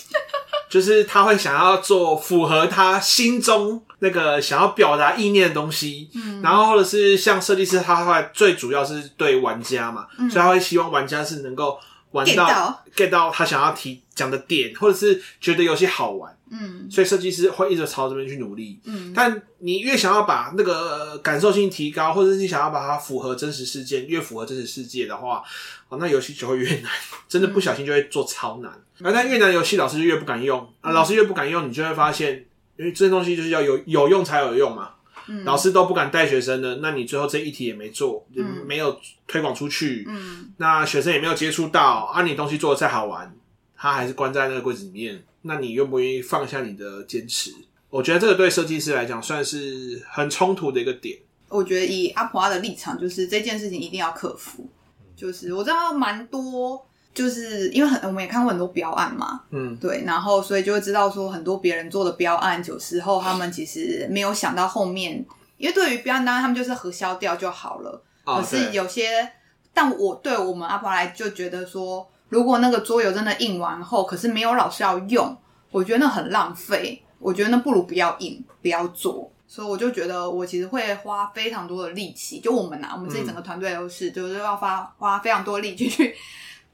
[0.68, 11.78] 就是他会想要做符合他心中那个想要表达意念的东西，嗯，然后或者是像设计师，他会最主要是对玩家嘛，嗯，所以他会希望玩家是能够。
[12.12, 19.12] 玩到 get 到他想要提讲的点，或者是觉得游戏好玩，嗯，所以设计师会一直朝这边去努力，嗯。
[19.14, 25.42] 但你越想要把那个感受性提高，或者是你想要把它符合真实事件，越符合真实世界的话，
[25.88, 26.90] 哦，那游戏就会越难，
[27.28, 28.70] 真的不小心就会做超难。
[29.02, 32.44] 而、嗯、但越难游戏，老师就越不敢用啊，老师越不敢用，你就会发现，
[32.76, 34.90] 因为这些东西就是要有有用才有用嘛。
[35.28, 43.34] 嗯、老师都不敢带学生的，那你最后这一题也没做，嗯、没有推广出去，嗯，那学生也没有接触到，啊，你东西做的再好玩，
[43.76, 47.52] 他还是关在那个柜子里面，那你愿不愿意放下你的坚持？
[47.90, 51.18] 我觉得这个对设计师来讲算是很冲突的一个点。
[51.48, 54.68] 我觉得以阿婆阿的立场，就是这件事情一定要克服。
[55.14, 56.86] 就是我知道蛮多。
[57.14, 65.24] 就是因为很，我们也看过很多标案嘛，嗯，对，然后所以就会知道说很多别人做的标案，有时候他们其实没有想到后面，
[65.58, 68.02] 因为对于标案当然他们就是核销掉就好了。
[68.24, 69.32] 哦、可是有些，
[69.74, 75.36] 但我对我们阿婆来就觉得说，如果那个桌游真的印完后，可是没有老师要用，
[75.70, 77.02] 我觉得那很浪费。
[77.18, 79.30] 我觉得那不如不要印，不要做。
[79.46, 86.14] 所以我就觉得我其实会花非常多的力气，就我们啊，我们自己整个团队都是，嗯、就是要花花非常多力气去。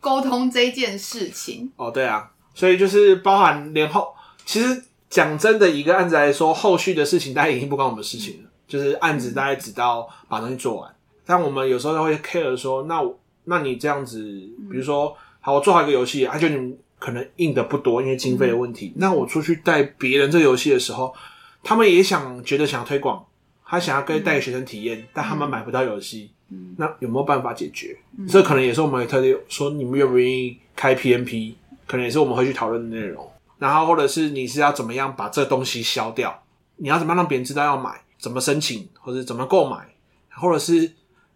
[0.00, 1.70] 沟通这件事情。
[1.76, 10.90] 哦，对啊，所以就是包含连后，其实讲真的，一个案子来说，后续的事情大家已经不关我们事情了，嗯、就是案子大概只到把东西做完。
[10.90, 10.94] 嗯、
[11.26, 13.02] 但我们有时候会 care 说，那
[13.44, 14.22] 那你这样子，
[14.70, 18.88] 比如说，好，我做好一个游戏，而且你可能印的不多，因为经费的问题。
[18.88, 21.14] 嗯、那我出去带别人这个游戏的时候，
[21.62, 23.24] 他们也想觉得想推广，
[23.68, 26.30] 他想要跟带学生体验，嗯、但他们买不到游戏。
[26.50, 27.94] 嗯，那有没有办法解决？
[28.18, 31.52] 嗯、这可能也是我们特地说，你们愿不愿意开 PMP？
[31.86, 33.30] 可能也是我们会去讨论的内容。
[33.58, 36.42] 然后，或者是你是要怎么样把这东西消掉？
[36.76, 38.00] 你要怎么样让别人知道要买？
[38.18, 38.88] 怎么申请？
[38.98, 39.94] 或者怎么购买？
[40.30, 40.80] 或者是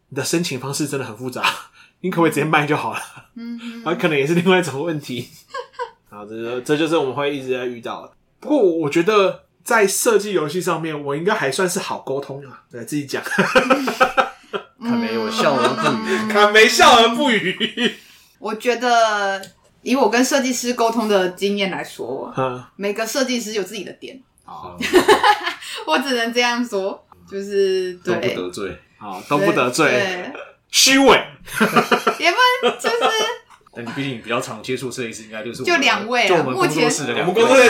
[0.09, 1.45] 你的申请方式真的很复杂，
[2.01, 3.01] 你可不可以直接卖就好了？
[3.35, 5.29] 嗯，啊，可能也是另外一种问题。
[6.09, 8.13] 啊，这这就是我们会一直在遇到的。
[8.41, 12.63] 不过，我觉得在设计游戏上面，我应该还算是好沟通啊。
[12.71, 13.23] 对，自己讲。
[14.83, 16.33] 卡梅，我笑而不语。
[16.33, 17.95] 卡梅笑而不语。
[18.41, 19.41] 我觉得，
[19.83, 24.21] 以我跟设计师沟通的经验来说，嗯、每个设计师有自己的点。
[24.45, 24.77] 好
[25.87, 30.33] 我只能这样说，就是对，都不得罪，好，都不得罪，
[30.71, 31.07] 虚伪，
[32.19, 32.97] 也不就是。
[33.75, 36.29] 但你毕竟比较常接触设计师，应该就是就两位啊。
[36.29, 37.05] 目前我们工作室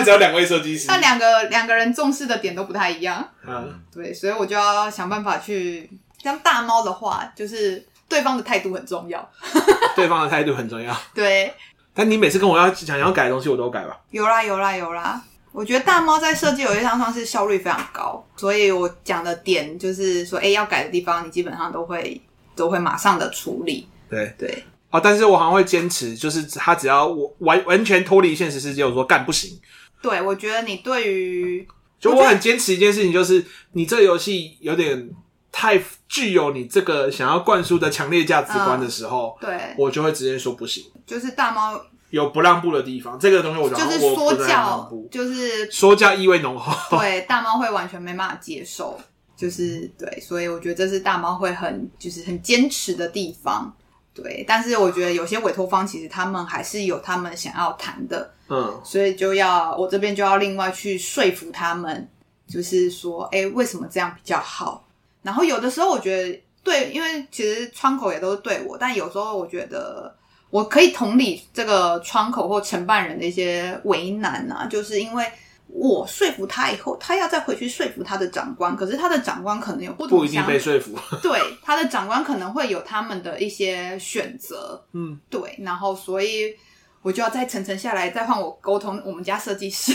[0.04, 3.26] 只有两位设计师，那两个两个人重视的点都不太一样。
[3.46, 5.90] 嗯，对，所以我就要想办法去。
[6.22, 9.28] 像大猫的话，就是对方的态度很重要。
[9.96, 10.96] 对方的态度很重要。
[11.12, 11.52] 对。
[11.92, 14.00] 但你每次跟我要想要改的东西，我都改吧。
[14.10, 15.20] 有啦有啦有啦！
[15.50, 22.18] 我觉得大猫在设计有些上算是效率非常高，所以我讲的点就是说，哎、欸，要改的地方，你基本上都会
[22.54, 23.86] 都会马上的处理。
[24.08, 24.64] 对对。
[24.92, 29.60] 哦，但是我好像会坚持，就是他只要我完完全脱离现实世界，我说干不行。
[30.00, 31.66] 对，我觉得你对于，
[31.98, 35.10] 就我很坚持一件事情，就是你这个游戏有点。
[35.54, 35.78] 太
[36.08, 40.82] 具有你这个想要灌输的强烈价值观的时候，嗯、对，我就会直接说不行。
[41.06, 41.78] 就是大猫
[42.08, 46.98] 有不让步的地方，这个东西我就是说教，就是说教意味浓厚。
[46.98, 48.98] 对，大猫会完全没办法接受，
[49.36, 53.70] 就是对，所以我觉得这是大猫会很就是很坚持的地方。
[54.14, 62.08] 对，但是我觉得有些委托方其实他们还是有他们想要谈的，嗯，所以就要我这边就要另外去说服他们，
[62.46, 64.86] 就是说，哎，为什么这样比较好？
[65.22, 70.14] 然后有的时候我觉得对，因为其实窗口也都是对我，但有时候我觉得
[70.50, 75.26] 我可以同理这个窗口或承办人的一些为难啊，就是因为。
[75.74, 80.96] 我说服他以后，他要再回去说服他的长官，可是他的长官可能有不同，不一定被说服。
[81.22, 84.84] 对，他的长官可能会有他们的一些选择。
[84.92, 86.54] 嗯，对，然后所以
[87.00, 89.94] 我就要再层层下来，再换我沟通我们家设计师。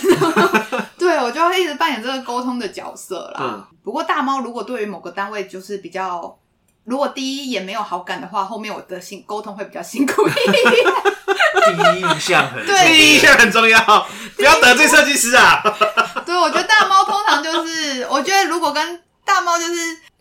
[0.97, 3.39] 对，我就要一直扮演这个沟通的角色啦。
[3.39, 6.37] 嗯，不过大猫如果对于某个单位就是比较，
[6.87, 10.63] 如果第一眼没有好感的话，后面我的辛沟通会比较辛苦一点。
[11.65, 15.61] 第一印象很对，第一印象很重要，不要得罪设计师啊。
[16.25, 19.73] 对，我觉得大猫通常就是，我觉得如果跟大猫就是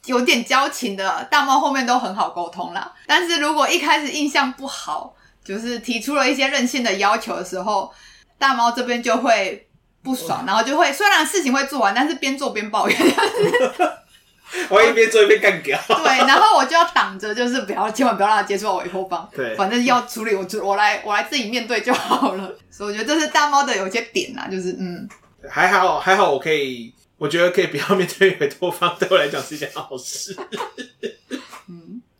[0.07, 2.93] 有点交情的，大猫后面都很好沟通啦。
[3.07, 7.93] 但是如果一开始印象不好，就是提出了一些任性的要求的时候，
[8.41, 9.69] 大猫这边就会
[10.03, 12.99] 不爽，然后就会虽然事情会做完，但是边做边抱怨。
[14.71, 15.79] 我一边做一边干掉。
[15.89, 19.29] 对，然后我就要挡着，就是不要，千万不要让他接触到委托方。
[19.35, 22.53] 对，反正要处理，我我来，我来自己面对就好了。
[22.71, 25.09] 所以我觉得这是大猫的有些点啊，就是嗯，
[25.49, 30.37] 还好还好，我可以，我觉得可以不要面对委托方，对我来讲是一件好事。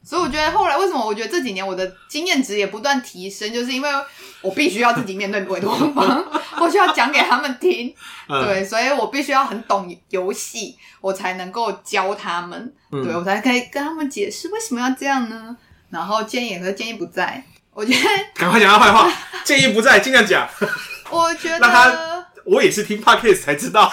[0.07, 0.09] 嗯。
[0.09, 3.91] 所以我觉得后来为什么我觉得这几年我的经验值也不断提升，就是因为
[4.41, 6.25] 我必须要自己面对委托方，
[6.61, 7.93] 我需要讲给他们听，
[8.29, 15.57] 嗯、对，所以我必须要很懂游戏，我才能够教他们，嗯、对我才可以跟他们解释为什么要这样呢？
[15.91, 19.13] 然后建议和建议不在，我觉得赶快讲他坏话，
[19.45, 20.49] 建议不在，尽量讲。
[21.11, 23.93] 我觉得让他，我也是听 podcast 才知道。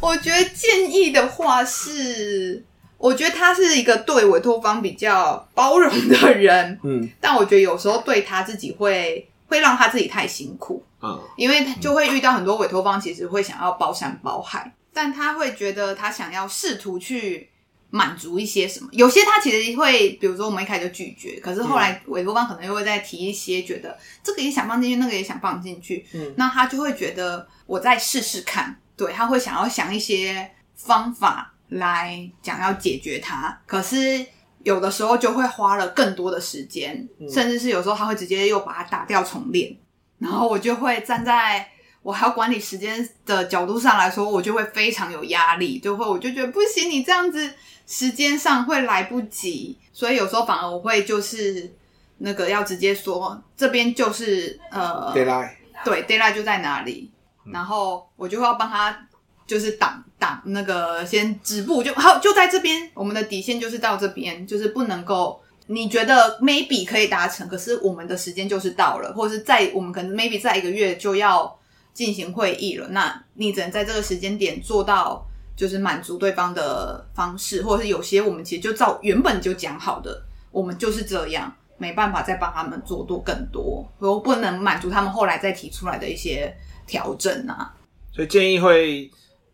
[0.00, 2.64] 我觉得建议的话是。
[3.02, 17.50] 我觉得他是一个对委托方比较包容的人，嗯，但我觉得有时候对他自己会会让他自己太辛苦，嗯，因为他就会遇到很多委托方其实会想要包山包海，但他会觉得他想要试图去
[17.90, 31.51] 满足一些什么，有些他其实会，比如说我们一开始就拒绝，可是后来委托方可能又会再提一些，觉得这个也想放进去，那个也想放进去，嗯，那他就会觉得我再试试看，对，他会想要想一些方法。
[31.72, 34.24] 来讲要解决它，可是
[34.62, 39.74] 有的时候就会花了更多的时间，嗯、甚至是有时候他会直接又把它打掉重练，
[40.18, 41.66] 然后我就会站在
[42.02, 47.50] 我还要管理时间的角度上来说，我就会非常有压力，就会我就觉得不行，你这样子
[47.86, 51.74] 时间上会来不及，所以有时候反而我会就是
[52.18, 55.50] 那个要直接说这边就是呃，deadline，
[55.84, 56.02] 对
[56.34, 57.10] 就在哪里，
[57.46, 59.08] 嗯、然后我就会要帮他。
[59.46, 71.58] 就是挡挡那个先止步就好，就在这边，我们的底线就是到这边，就是不能够你觉得 maybe 可以达成，可是我们的时间就是到了，或者是在我们可能 maybe 在一个月就要
[71.92, 75.26] 进行会议了，那你只能在这个时间点做到，
[75.56, 86.54] 就是满足对方的方式，或者是有些我们其实就照原本就讲好的，我们就是这样，没办法再帮他们做多更多，我不能满足他们后来再提出来的一些
[86.86, 87.74] 调整啊，
[88.14, 89.10] 所以建议会。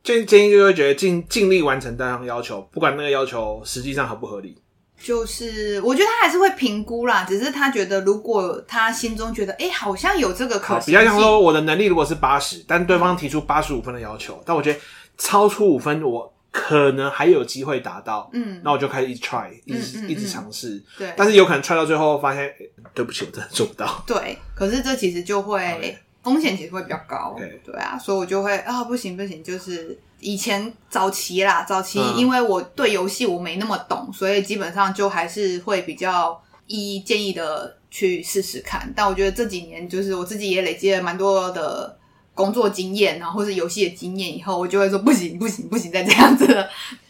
[0.09, 4.57] 建建议就会觉得尽尽力完成单项要求，不管那个要求实际上合不合理。
[4.99, 14.81] 就是我觉得他还是会评估啦，只是他觉得如果他心中觉得哎、欸，好像有这个可能，比较像说我的能力如果是八十，但对方提出八十五分的要求，嗯、但我觉得
[15.19, 24.03] 超出五分我可能还有机会达到，嗯，那我就开始一直 try，一直、嗯嗯嗯、一直尝试，对，但是有可能 try 到最后发现，欸、对不起，我真的做不到。
[24.07, 25.99] 对，可是这其实就会。
[26.29, 38.93] 风险其实会比较高，对，对啊，所以我就会啊，不行不行，就是以前早期啦，早期因为我对游戏我没那么懂，所以基本上就还是会比较依建议的去试试看。
[38.95, 41.99] 但我觉得这几年就是我自己也累积了蛮多的
[42.35, 46.69] 工作经验，然后或是游戏的经验以后，我就会说不行不行不行，再这样子了。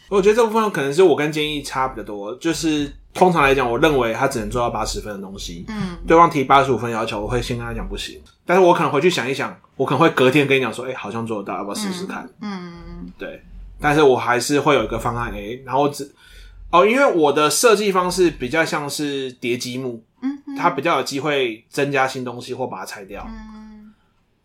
[0.09, 2.92] 我觉得这部分可能是我跟建议差比较多，就是。
[3.18, 5.64] 通常来讲，我认为他只能做到八十分的东西。
[5.68, 8.22] 嗯，对方提八十五分要求，我会先跟他讲不行。
[8.46, 12.28] 但是我可能回去想一想，我可能会隔天跟你讲说，哎、欸，好像做得到，要不要试试看？
[12.40, 13.42] 嗯，嗯对。
[13.81, 16.11] 但是我还是会有一个方案 A，然后只
[16.70, 23.24] 哦，因为我的设计方式比较像是叠积木，嗯哼，它比较有机会增加新东西或把它拆掉。
[23.28, 23.92] 嗯，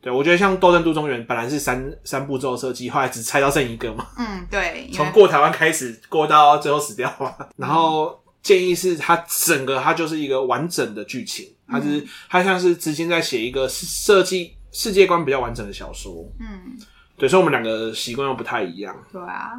[0.01, 4.07] 对，我觉得像《斗阵都中原》本来是三三步骤设计，后来只拆到剩一个嘛。
[4.17, 4.89] 嗯，对。
[4.93, 8.19] 从过台湾开始，过到最后死掉嘛，然后。
[8.43, 16.13] 建议是它整个它就是一个完整的剧情，它是它像是之前在写一个设计世界观比较完整的小说。
[16.39, 16.77] 嗯，
[17.17, 18.95] 对，所以我们两个习惯又不太一样。
[19.11, 19.53] 对啊。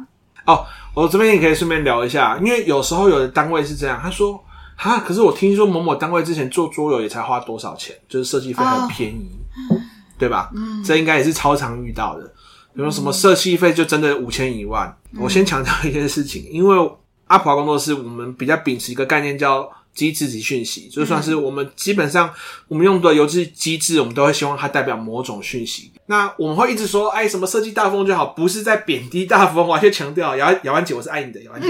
[0.45, 4.39] 哦，我这边也可以顺便聊一下，因为有时候有的单位是这样，他说
[4.75, 9.27] 哈，可是我听说某某单位之前做桌游也才花多少钱，就是设计费很便宜，
[9.71, 9.81] 哦、
[10.19, 10.51] 对吧？
[10.55, 12.31] 嗯，这应该也是超常遇到的。
[12.75, 14.87] 比如什么设计费就真的五千一万。
[15.13, 16.91] 嗯、我先强调一件事情，因为
[17.27, 22.31] 阿普华工作室我们比较秉持一个概念叫机制及讯息，就算是我们基本上
[22.67, 25.91] 我们用的游戏机制，我们都会希望它代表某种讯息。
[26.07, 29.65] 那我们会一直说，哎，什么设计大风就好，不是在贬低大风。
[29.67, 31.69] 我还先强调，姚姚安姐，我是爱你的，姚安姐，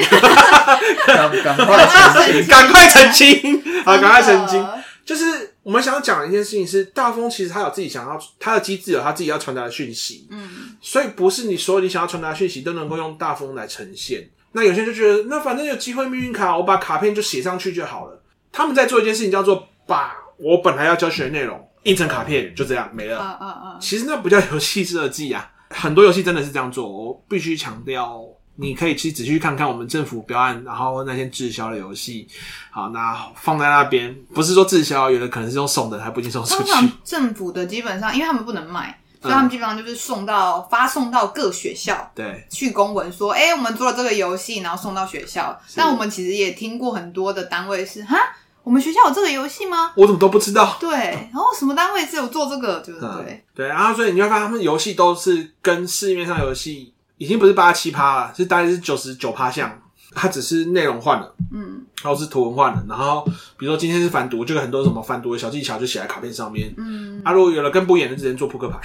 [1.05, 4.67] 赶赶快澄清，赶快澄清，好，赶快澄清。
[5.05, 10.49] 就是我们想要讲的一件事情是，大风其实它有自己想要，它的机制有它自己要传达的讯息，嗯，
[10.81, 14.27] 所以不是你所有你想要传达的讯息都能够用大风来呈现。
[14.55, 18.23] 那有些人就觉得，那反正有机会命运卡，我把卡片就写上去就好了。
[18.53, 23.19] 他们在做一件事情，叫做把我本来要教学的内容印成卡片，就这样没了。
[23.19, 23.77] 嗯嗯嗯！
[23.81, 26.89] 其实那不叫游戏设计啊，很多游戏真的是这样做。
[26.89, 28.23] 我必须强调，
[28.55, 32.25] 你可以去仔细去看看我们政府标案，然后那些滞销的游戏，
[32.71, 36.71] 好，那放在那边，不是说滞销，有的可能是用送的，还不一定送出去。
[37.03, 39.01] 政府的基本上，因为他们不能卖。
[39.25, 45.59] 所以他们基本上就是送到发送到各学校，对，去公文说，哎、欸，我们做了这个游戏，然后送到学校。
[45.75, 48.17] 但我们其实也听过很多的单位是，哈，
[48.63, 49.91] 我们学校有这个游戏吗？
[49.95, 50.77] 我怎么都不知道。
[50.79, 53.67] 对，然后什么单位只有做这个，就是对，对。
[53.67, 59.81] 然后所以你会发现，他们游戏都是跟市面上游戏已经不是八七趴了，是大概是九十九趴像。
[60.17, 63.25] 它只是内容换了，嗯，然后是图文换了，然后
[63.57, 68.79] 比如说今天是反读，就有很多什么反读的小技巧就写在卡片上面，嗯，啊，如果有了更不演的，只能做扑克牌。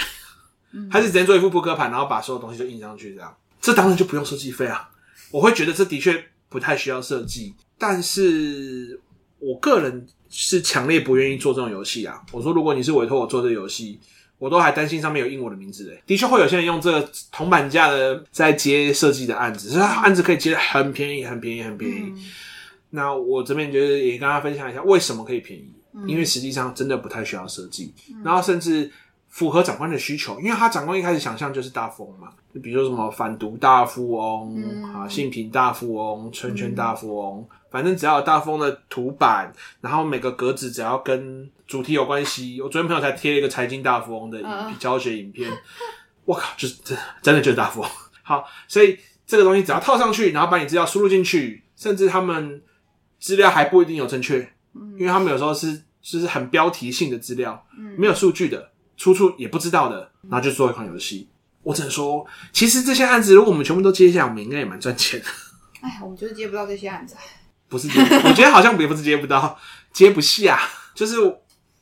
[0.91, 4.89] 还是直接做一副扑克牌，然后把所有东西都印上去，这样，这当然就不用设计费啊。
[5.31, 9.01] 我会觉得这的确不太需要设计，但是
[9.39, 12.21] 我个人是强烈不愿意做这种游戏啊。
[12.33, 13.99] 我说，如果你是委托我做这个游戏，
[14.39, 16.03] 我都还担心上面有印我的名字诶。
[16.07, 22.13] 的确会有些人用这个铜板价的在接设计的案子，所以案子可以接得很便宜，很便宜，很便宜。
[22.91, 25.73] 那我这边觉得也跟大家分享一下为什么可以便宜，
[26.07, 27.93] 因为实际上真的不太需要设计，
[28.25, 28.91] 然后甚至。
[29.31, 42.61] 符合长官的需求，因为他长官一开始想象就是大富翁嘛，就比如说什么反毒大富翁、嗯、啊，性平大富翁、圈圈大富翁，嗯、反正只要有大富翁的图板，然后每个格子只要跟主题有关系。
[42.61, 45.49] 我昨天朋友才贴了一个财经大富翁的影教学影片，
[46.25, 47.89] 我、呃、靠，就是真真的就是大富翁。
[48.25, 52.61] 好，所以这个东西只要套上去，然后把你资料输入进去，甚至他们
[53.21, 54.41] 资料还不一定有正确，
[54.99, 57.65] 因为他们有时候是就是很标题性的资料，
[57.97, 58.69] 没有数据的。
[59.01, 61.27] 出处也不知道的，然后就做一款游戏。
[61.63, 65.27] 我只能说，其实这些案子如果我们全部都接下来，我们应该也蛮赚钱的。
[65.81, 67.17] 哎，我们就是接不到这些案子。
[67.67, 69.59] 不是接，我觉得好像也不是接不到，
[69.91, 70.61] 接不下，
[70.95, 71.17] 就是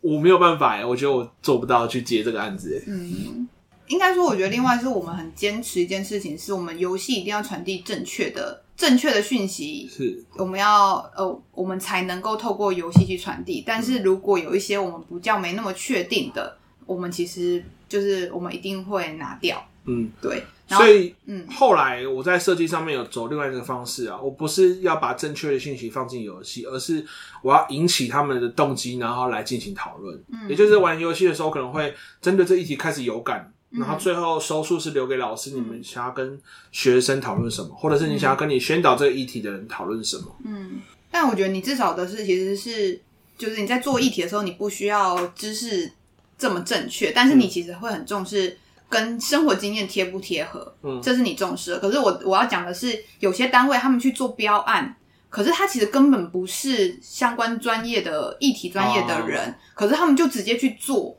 [0.00, 2.80] 我没有办法哎，我觉得我做不到去接这个案子。
[2.86, 3.48] 嗯，
[3.88, 9.90] 应该说，我觉得另外是我们很坚持一件事情，是我们游戏一定要传递正确的、正确的讯息。
[9.90, 13.64] 是，我们要呃，我们才能够透过游戏去传递。
[13.66, 16.57] 但是如果有一些我们不叫没那么确定的。
[16.88, 20.42] 我们其实就是我们一定会拿掉，嗯，对。
[20.70, 27.02] 所以，嗯，后来我在设计上面有走另外一个方式啊，我不是要把正确的信息放进游戏，而是
[27.40, 30.22] 我要引起他们的动机，然后来进行讨论。
[30.30, 36.38] 嗯，也就是玩游戏的时候可能会针对这议题开始有感，嗯，然后最后收束是留给老师，你们想要跟
[36.70, 40.24] 学生讨论什么，或者是你想要跟你宣导这个议题的人讨论什么。
[40.44, 43.00] 嗯，但我觉得你至少的是，其实是
[43.38, 45.92] 就是你在做议题的时候，你不需要知识。
[46.38, 48.56] 这么正确，但是你其实会很重视
[48.88, 51.78] 跟生活经验贴不贴合，嗯，这是你重视的。
[51.80, 54.96] 可是我我要讲的是，有些单位他们去做标案，
[55.28, 61.18] 可是他其实根本不是相关专业的议题专业的人，哦，可是他们就直接去做，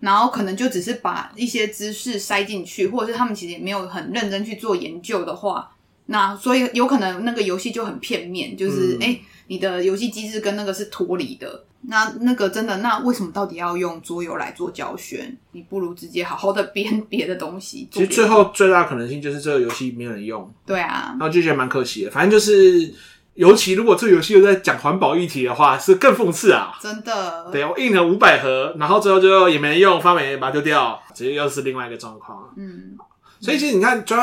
[0.00, 5.70] 然后可能就只是把一些知识塞进去，或者是他们其实也没有很认真去做研究的话，
[6.06, 11.64] 那所以有可能那个游戏就很片面，就是哎，嗯，你的游戏机制跟那个是脱离的。
[11.84, 15.28] 那那个真的，那为什么到底要用桌游来做教学？
[15.50, 17.88] 你不如直接好好的编别的东西。
[17.90, 20.48] 其实最后最大的可能性就是这个游戏没有人用。
[20.64, 22.10] 对啊，然后就觉得蛮可惜的。
[22.12, 22.94] 反正就是，
[23.34, 26.72] 尤其如果这个游戏又在讲环保议题的话，是更讽刺啊！
[26.80, 27.50] 真的。
[27.50, 32.48] 对，我印了五百盒，然后最后就也没人用，发霉把它丢掉，直接又是另外一个状况。
[32.56, 32.96] 嗯，
[33.42, 34.22] 所以其实你看，主要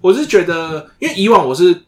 [0.00, 1.82] 我是觉得，因为以往我是。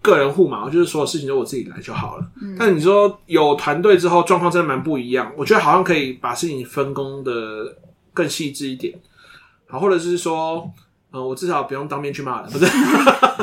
[0.00, 2.26] 个人户嘛，就是所有事情都我自己来就好了。
[2.40, 5.30] 嗯、但你说有团队之后，状况真的蛮不一样。
[5.36, 7.76] 我觉得好像可以把事情分工的
[8.14, 8.96] 更细致一点，
[9.66, 10.72] 好，或者是说，
[11.12, 12.66] 嗯，我至少不用当面去骂了，不是？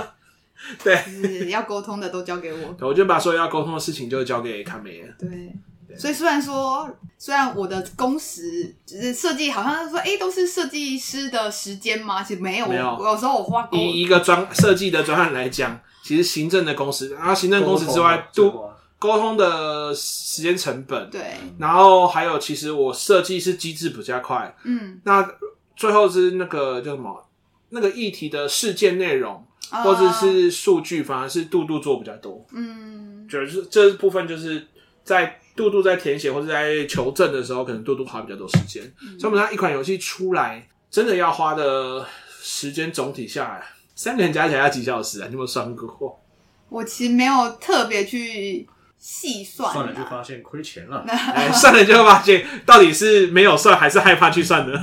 [0.82, 2.88] 对，要沟通的都交给我。
[2.88, 5.54] 我就把所有要沟通的事情就交给卡梅对
[5.98, 12.24] 所以虽然说，虽然我的工时只是设计，好像说，哎、欸，都是设计师的时间吗？
[12.24, 12.98] 其实没有，没有。
[13.00, 15.80] 我有时候我花以一个专设计的专案来讲。
[16.04, 18.70] 其实行政的工时，然后行政工时之外，都
[19.00, 25.28] 沟通的时间成本，对，然后还有其实我设计是机制比较快，嗯，那
[25.76, 27.28] 最后是那个叫什么？
[27.70, 34.68] 那个议题的事件内容或者是数据，反而是杜杜做比较多，嗯，就是这部分就是
[35.04, 38.84] 在杜杜在填写或者在求证的时候，可能杜杜花比较多时间。
[39.02, 42.06] 嗯、所以，我们一款游戏出来，真的要花的
[42.42, 45.26] 时间总体下来，三个人加起来要几小时啊？
[45.28, 46.22] 你有没有算过？
[46.68, 48.68] 我其实没有特别去
[49.00, 51.06] 细算，算了就发现亏钱了。
[51.08, 54.74] 哎，算了就发现到底是没有算还是害怕去算呢？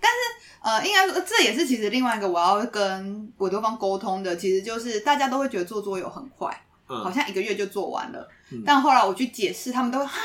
[0.00, 0.18] 但是
[0.62, 8.28] 呃，应该说这也是其实另外一个我要跟委托方沟通的，其实就是大家都会觉得做桌游很快，嗯、好像一个月就做完了。
[8.52, 10.18] 嗯、但后来我去解释，他们都会哈，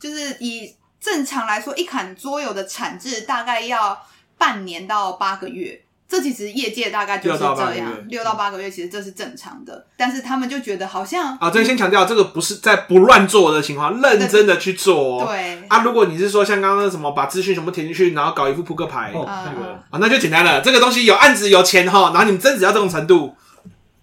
[0.00, 4.00] 就是以正常来说，一款桌游的产制大概要
[4.38, 5.84] 半年到八个月。
[6.08, 9.86] 这其实业界大概就是这样，六到八个月，其实这是正常的。
[9.96, 15.24] 但是他们就觉得好像啊，这先强调，这个不是在不乱做的情况，认真的去做。
[15.24, 19.48] 对啊，如果你是说像刚刚什么把资讯全部填进去，然后搞一副扑克牌，哦，啊，
[19.92, 20.60] 那就简单了。
[20.60, 23.34] 这个东西有案子有钱哈，然后你们真只要这种程度，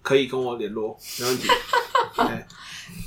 [0.02, 1.46] 可以跟我联络，没问题。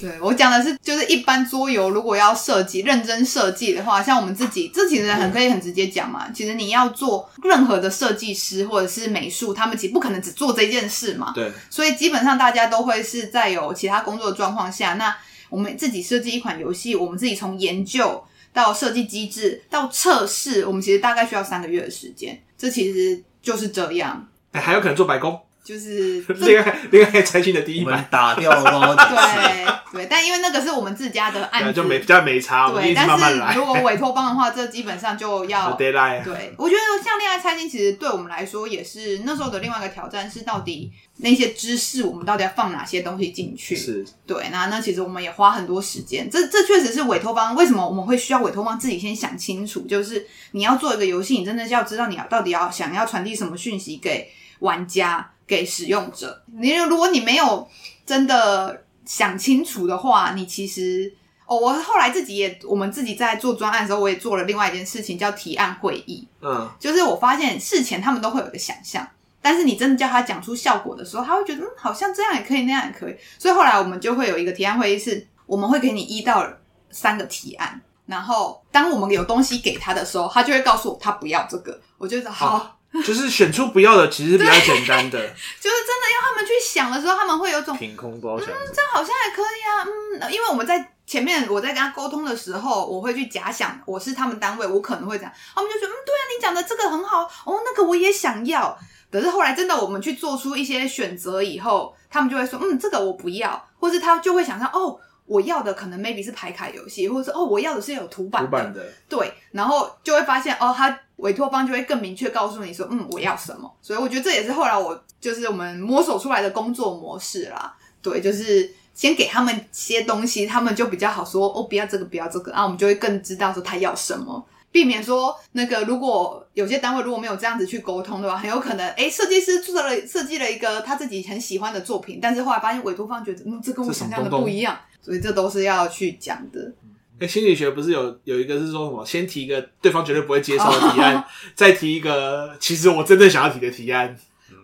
[0.03, 6.29] 对，我讲的是，就是一般桌游如果要设计认真设计的话，像我们自己，这其实很可以很直接讲嘛。
[6.35, 11.31] 其实你要做任何的设计师或者是美术，他们其实不可能只做这件事嘛。
[11.33, 15.15] 对，所以基本上大家都会是在有其他工作的状况下，那
[15.47, 22.37] 我们自己设计一款游戏，我们自己从研究到设计机制到测试，我们其实大概需要三个月的时间。
[22.57, 24.27] 这其实就是这样。
[24.51, 25.39] 哎，还有可能做白工。
[25.63, 28.95] 就是恋爱恋爱拆信的第一版打掉了吗？
[28.95, 32.69] 对对，但因为那个是我们自家的案子，就没比较没差。
[32.69, 36.23] 对，慢慢，但是如果委托方的话，这基本上就要 deadline。
[36.23, 43.75] 对，我觉得像恋爱拆信，其实对我们来说也是那时候的另外一个挑战，是到底那些知识我们到底要放哪些东西进去？
[43.75, 46.29] 是对，那那其实我们也花很多时间。
[46.29, 55.29] 这这确实是委托方为什么我们会需要委托方自己先想清楚，就是你要做一个游戏，你真的是要知道你要到底要想要传递什么讯息给玩家。
[55.45, 57.67] 给使用者，你如果你没有
[58.05, 61.13] 真的想清楚的话，你其实
[61.45, 66.25] 哦，我后来自己也，我们自己在做专案的时候，我也做了另外一件事情，叫提案会议。
[66.41, 69.05] 嗯，就是我发现事前他们都会有个想象，
[69.41, 73.15] 但是你真的叫他讲出效果的时候，他会觉得嗯，好像这样也可以，那样也可以。
[73.37, 76.47] 所以后来我们就会有一个提案会议，是我们会给你一到
[76.89, 81.79] 三个提案，然后当我们有东西给他的时候，他就会告诉我他不要这个。
[81.97, 82.79] 我觉得好。
[82.93, 85.19] 哦 就是选出不要的，其实比较简单的。
[85.59, 88.47] 就是真的要他们去想的时候，他们会有种凭空包想。
[88.49, 89.85] 嗯，这样好像也可以啊。
[90.21, 95.33] 嗯，因为我们在前面我在跟他沟通的时候，我会去假想我是他们单位，我可能会这样。
[95.55, 98.77] 他们就觉得，嗯，对啊，你讲的这个很好哦，那个我也想要。
[99.11, 108.49] 可是后来真的我们去做出一些选择以后，他们就会说，嗯，这个我不要，或是他就会想象，哦，我要的可能 maybe 是牌卡游戏，或者是哦，我要的是有图版的。
[108.49, 108.83] 版的。
[109.07, 110.99] 对，然后就会发现，哦，他。
[111.17, 113.71] 委托方就会更明确告诉你说，嗯，我要什么。
[113.81, 117.73] 所以我觉得这也是后来我就是我们摸索出来的工作模式啦。
[118.01, 136.73] 对，就是先给他们些东西，他们就比较好说，哦，不要这个，不要这个，然后我们就会更知道说他要什么，避免说那个如果有些单位如果没有这样子去沟通的话，很有可能，哎，设计师做了设计了一个他自己很喜欢的作品，但是后来发现委托方觉得，嗯，这跟我想象的不一样，所以这都是要去讲的。
[137.19, 139.05] 哎，心理学不是有有一个是说什么？
[139.05, 141.23] 先提一个对方绝对不会接受的提案，oh.
[141.53, 144.17] 再提一个其实我真正想要提的提案。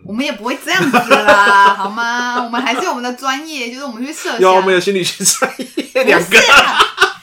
[0.05, 2.41] 我们也不会这样子啦， 好吗？
[2.43, 4.39] 我们还是有我们的专业，就是我们去设想。
[4.39, 6.37] 有我们有心理学专业两个。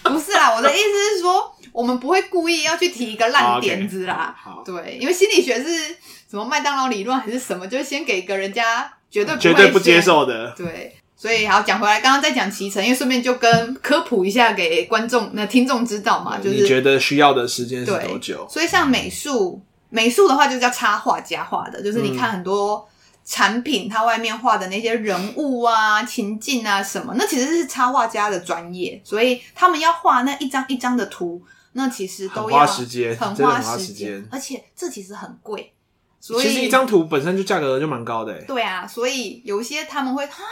[0.04, 4.34] 不是啦，我的意思是说，我们不会故意要去提一个烂点子啦。
[4.38, 5.96] 好，对，因为心理学是
[6.30, 10.52] 什么麦当劳理论还是什么，就是先给一个人家绝对绝对不接受的。
[10.56, 10.95] 对。
[11.18, 18.46] 所以好讲回来，刚刚在讲骑乘，因为顺便就跟科普一下给观众、那听众知道嘛，就是你觉得需要的时间是多久？
[18.50, 19.58] 所以像美术，
[19.88, 22.86] 美术的话就叫插画家画的，就是你看很多
[23.24, 31.42] 产品，它外面画的那些人物啊、情境啊什么，那其实是插画家的专业，所以他们要画那一张一张的图，
[31.72, 35.72] 那其实都要很花时间，很花时间，而且这其实很贵。
[36.20, 40.44] 所以其实一张图本身就价格就蛮高的，对啊，所以有些他们会哈。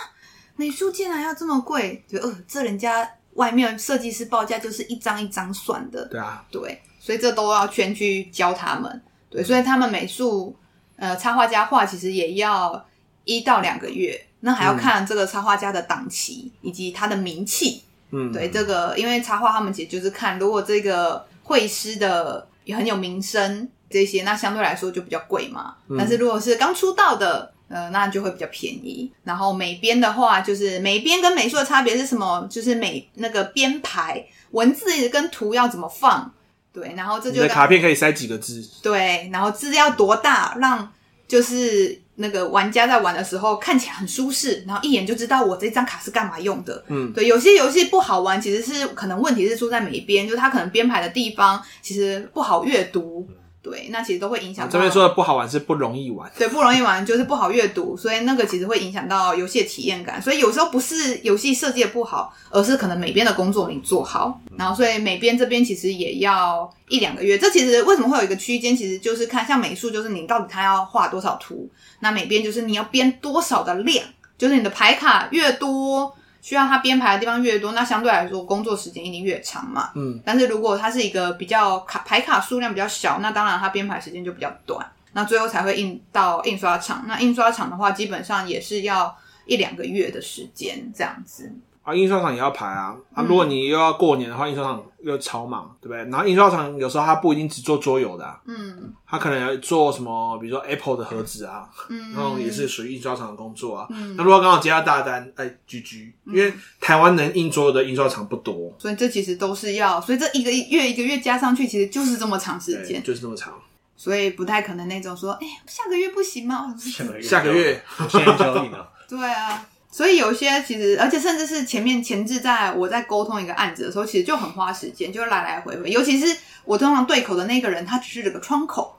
[0.57, 2.05] 美术竟然要这么贵？
[2.07, 6.05] 就呃，这人家外面设计师报价就是一张一张算的。
[6.07, 9.03] 对啊，对，所以这都要先去教他们。
[9.29, 10.57] 对，所以他们美术
[10.97, 12.87] 呃插画家画其实也要
[13.25, 17.83] 一到两个月，那还要看这个插画家的档期以及他的名气。
[18.13, 25.75] 嗯，对，这个因为插画他们其实就是看，如果这个绘师的也很有名声这些，那相对来说就比较贵嘛。
[25.89, 27.54] 嗯，但是如果是刚出道的。
[27.69, 29.11] 呃，那就会比较便宜。
[29.25, 32.47] 然后美编的话，就是美编跟美术的差别是什么？
[32.51, 36.33] 就是美那个编排文字跟图要怎么放，
[36.73, 40.93] 对，然后这就你的卡片可以塞几个字，对，然后字要多大，让
[41.27, 46.85] 就是那个玩家在玩的时候看起来很舒适，然后一眼就知道我这张卡是干嘛用的。
[46.89, 53.27] 嗯，对，有些游戏不好玩，其实是可能问题是出在美编，就是它可能编排的地方其实不好阅读。
[53.65, 54.73] 对，那其实都会影响到。
[54.73, 56.31] 这边说的不好玩是不容易玩。
[56.37, 60.21] 对，不容易玩就是不好阅读，所以那个其实会影响到游戏的体验感。
[60.21, 64.39] 所以有时候不是游戏设计的不好，而是可能美编的工作没做好。
[64.59, 67.39] 然后，所以美编这边其实也要一两个月。
[67.39, 68.77] 这其实为什么会有一个区间？
[68.77, 71.67] 其实就是看像美术，就是你到底他要画多少图；
[72.01, 74.05] 那美编就是你要编多少的量，
[74.37, 76.15] 就是你的牌卡越多。
[76.45, 79.93] 需要他编排的地方越多，那相对来说工作时间一定越长嘛。
[79.95, 87.03] 嗯，但是如果它是一个比较卡排卡数量比较小，那当然它编排时间就比较短，那最后才会印到印刷厂。
[87.09, 89.17] 那印刷厂的话，基本上也是要
[89.47, 91.51] 一两个月的时间这样子。
[91.85, 92.97] 啊，印刷厂也要排啊！
[93.13, 95.99] 啊，如果你又要过年的话，印刷厂又超忙，对不对？
[96.11, 103.87] 然后印刷厂有时候它不一定只做桌游的，啊，嗯，它可能要做什么，比如说 Apple 的盒子啊，嗯，然后也是属于印刷厂的工作啊。
[103.91, 113.53] 嗯，那如果刚好接到大单，哎，GG，因为台湾能印桌游的印刷厂不多，所以这其实都是要，所以这一个月一个月加上去，其实就是这么长时间，就是这么长，
[113.95, 116.75] 所以不太可能那种说，哎，下个月不行吗？
[116.79, 118.79] 下个月，下个月先交易呢？
[119.07, 119.67] 对啊。
[119.95, 125.89] 所以有些其实，而且甚至是前面前置，在我在沟通一个案子的时候，其实就很花时间，就来来回回。
[125.89, 128.99] 尤其是我通常对口的那个人，他只是这个窗口，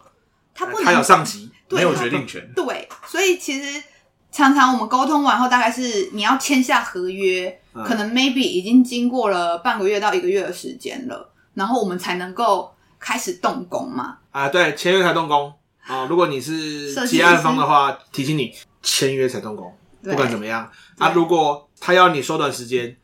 [0.53, 2.49] 他不能，他有上级，对没有决定权。
[2.55, 3.83] 对，所以其实
[4.31, 14.19] 常常我们沟通完后，大概是你要签下合约，嗯、可能 maybe 已经经过了半个月到一个月的时间了，然后我们才能够开始动工嘛。
[14.31, 16.07] 啊，对，签约才动工啊、哦。
[16.09, 19.75] 如果你是结案方的话，提醒你签约才动工。
[20.11, 22.95] 不管怎么样啊，如果他要你缩短时间，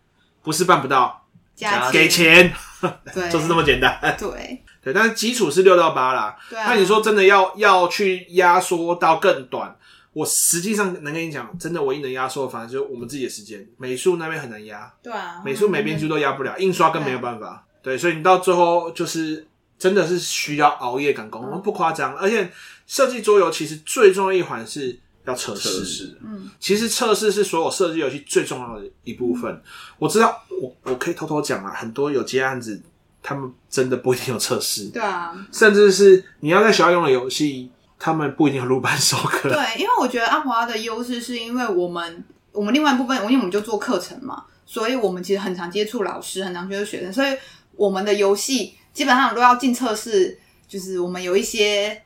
[0.43, 1.25] 不是办不到，
[1.55, 2.53] 加给钱，
[3.13, 3.99] 对，就是这么简单。
[4.19, 6.35] 对 对，但是基础是六到八啦。
[6.49, 6.65] 对啊。
[6.69, 9.75] 那你说真的要要去压缩到更短，
[10.13, 13.67] 我实际上能跟你讲，真的唯一能压缩的反正就是我们自己的时间。
[13.77, 17.63] 美术那边很难压，对啊，美术美编剧都压不了，印刷更没有办法。
[17.83, 19.47] 对，所以你到最后就是
[19.77, 22.15] 真的是需要熬夜赶工，我们不夸张。
[22.15, 22.51] 而且
[22.87, 24.99] 设计桌游其实最重要一环是。
[25.25, 29.51] 要测试，嗯，其实测试是所有设计游戏最重要的一部分。
[29.51, 29.61] 嗯、
[29.99, 32.81] 我知道，我我可以偷偷讲啊，很多有接案子，
[33.21, 37.69] 他们真的不一定有测试，对啊，甚至是你要在学校用的游戏，
[37.99, 39.49] 他们不一定有录班授课。
[39.49, 47.37] 对，因为我觉得阿华的优势是因为我们我们另外一部分，因为我们就做课程嘛，所以我们其实很常接触老师，很常接触学生，所以
[47.75, 52.01] 我们的游戏基本上都要进测试，就是我们有一些。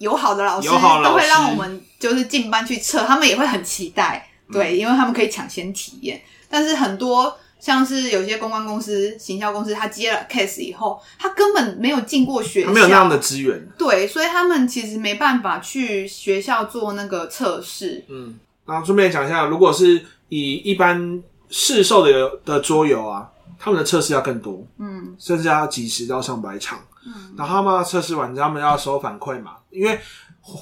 [0.00, 6.20] 友好的老师都会让我们就是进班去测，他们也会很期待，对，因为他们可以抢先体验。
[6.48, 18.02] 但是很多像是有些公关公司、行销公司，他接了 case 以后，他根本没有进过学校，没有那样的资源，对，所以他们其实没办法去学校做那个测试。
[18.08, 23.28] 嗯，然后顺便讲一下，如果是以一般市售的的桌游啊，
[23.58, 26.78] 他们的测试要更多，嗯，甚至要几十到上百场。
[27.06, 29.56] 嗯，然后他们要测试完，他们要收反馈嘛？
[29.70, 29.98] 因为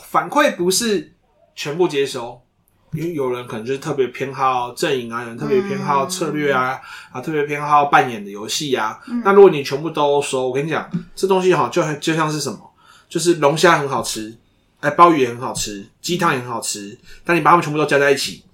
[0.09, 1.13] 反馈不是
[1.55, 2.41] 全部接收，
[2.93, 6.81] 因为有人可能就是特别偏好阵营啊，有人特别偏好策略啊，
[7.13, 9.01] 嗯、啊，特别偏好扮演的游戏啊。
[9.09, 12.59] 嗯、那如果你全部都收，我跟你讲，这东西哈，就就像是什么，
[13.09, 14.37] 就是龙虾很好吃，
[14.81, 18.45] 哎，鲍鱼也很好吃，鸡汤也很好吃，但你把它们全部都加在一起，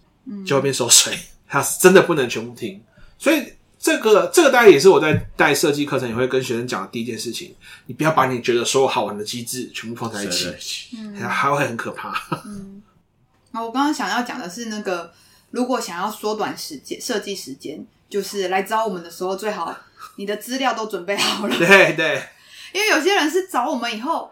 [0.47, 1.19] 就会变馊水。
[1.47, 2.83] 它真的不能全部听，
[3.19, 3.53] 所以。
[3.85, 7.55] 这个这个大概也是我在带设计课程也会跟学生讲的第一件事情，
[7.85, 12.19] 你不要把你觉得所有好玩的机制全部放在一起，嗯，还会很可怕。
[12.47, 12.83] 嗯，
[13.51, 15.13] 那我刚刚想要讲的是那个，
[15.51, 19.77] 如果想要缩短时间，设计时间，就是来找我们的时候，最好
[20.17, 21.53] 你的资料都准备好了。
[21.59, 22.27] 对对，
[22.73, 24.31] 因为有些人是找我们以后。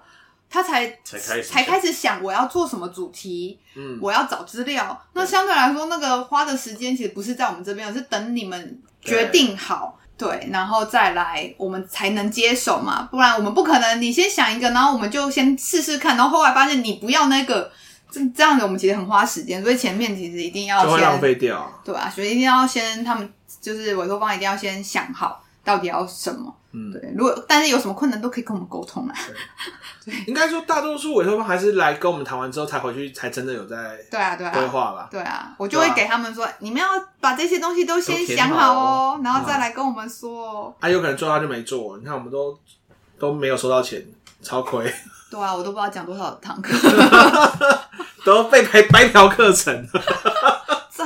[0.52, 5.02] 他才才开始才开始想我要做什么主题，嗯，我要找资料。
[5.14, 13.08] 那相对来说，那个花的时间其实不是在我们这边，而是等你们决定好，对，对，然后再来，我们才能接手嘛。
[13.10, 17.72] 不然我们不可能，你先想一个，然后我们就先试试看，然后后来发现你不要那个，
[18.10, 19.62] 这这样子我们其实很花时间。
[19.62, 23.32] 所以前面其实一定要先就会浪费掉，对啊，所以一定要先他们
[23.62, 27.12] 就是委托方一定要先想好到底要什么，嗯，对。
[27.16, 29.14] 如果但是有什么困难都可以跟我们沟通啊。
[30.04, 35.08] 对 应该说，大多数委托方还是来跟我们谈完之后才回去，才真的有在对啊对啊规划吧。
[35.10, 36.88] 对啊，我就会给他们说，你们要
[37.20, 40.74] 把这些东西都先想好哦，然后再来跟我们说。
[40.80, 42.58] 啊，有可能做他就没做，你看我们都
[43.18, 44.04] 都没有收到钱，
[44.42, 44.92] 超亏。
[45.30, 46.76] 对啊，我都不知道讲多少堂课。
[48.24, 49.88] 都被白白嫖课程。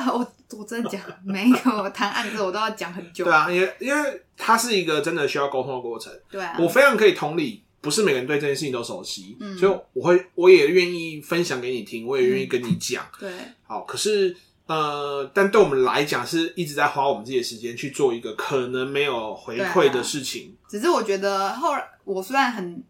[0.04, 3.24] 这我 我真的讲，没有谈案子我都要讲很久。
[3.24, 6.12] 对啊，因为因为它是一个真的需要沟通的过程。
[6.30, 13.04] 对啊，我非常可以同理，不是每个人对这件事情都熟悉，嗯，所以我会我也愿意分享给你听，我也愿意跟你讲。
[13.04, 13.32] 嗯、对，
[13.66, 14.36] 好，可是
[14.66, 20.56] 呃，但对我们来讲，是一直在花我们自己的时间去做一个可能没有回馈的事情。
[20.62, 22.82] 啊、只是我觉得后来我虽然很。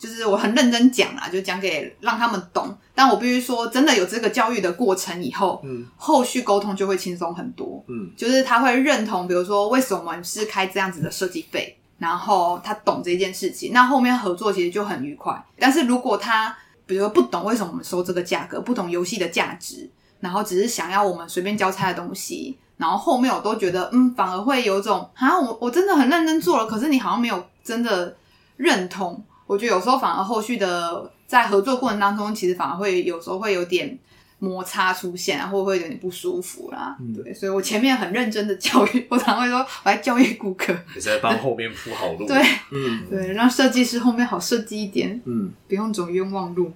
[0.00, 2.74] 就是我很认真讲啦，就讲给让他们懂。
[2.94, 7.84] 但我必须说，真的有这个教育的过程以后，嗯，后续沟通就会轻松很多。
[7.86, 15.38] 嗯，就是他会认同，比如说为什么我们是开这样子的设计费，然后他懂这件事情，那后面合作其实就很愉快。
[15.58, 19.90] 但是如果他比如说不懂为什么我们收这个价格，不懂游戏的价值，
[20.20, 28.16] 然后只是想要我们随便交差的东西，然后后面我都觉得，嗯，反而会有种啊，我我真的很认真做了，可是你好像没有真的
[28.56, 29.22] 认同。
[29.50, 33.98] 我觉得有时候反而后续的在合作过程当中，其实反而会有时候会有点
[34.38, 36.96] 摩擦出现啊，或会有点不舒服啦。
[37.00, 42.24] 嗯，对，所以我前面很认真的教育， 我常会说我在教育顾客，也在帮后面铺好路。
[42.28, 42.40] 对，
[42.70, 46.72] 嗯，对，让设计师后面好设计一点，嗯，不用走冤枉路。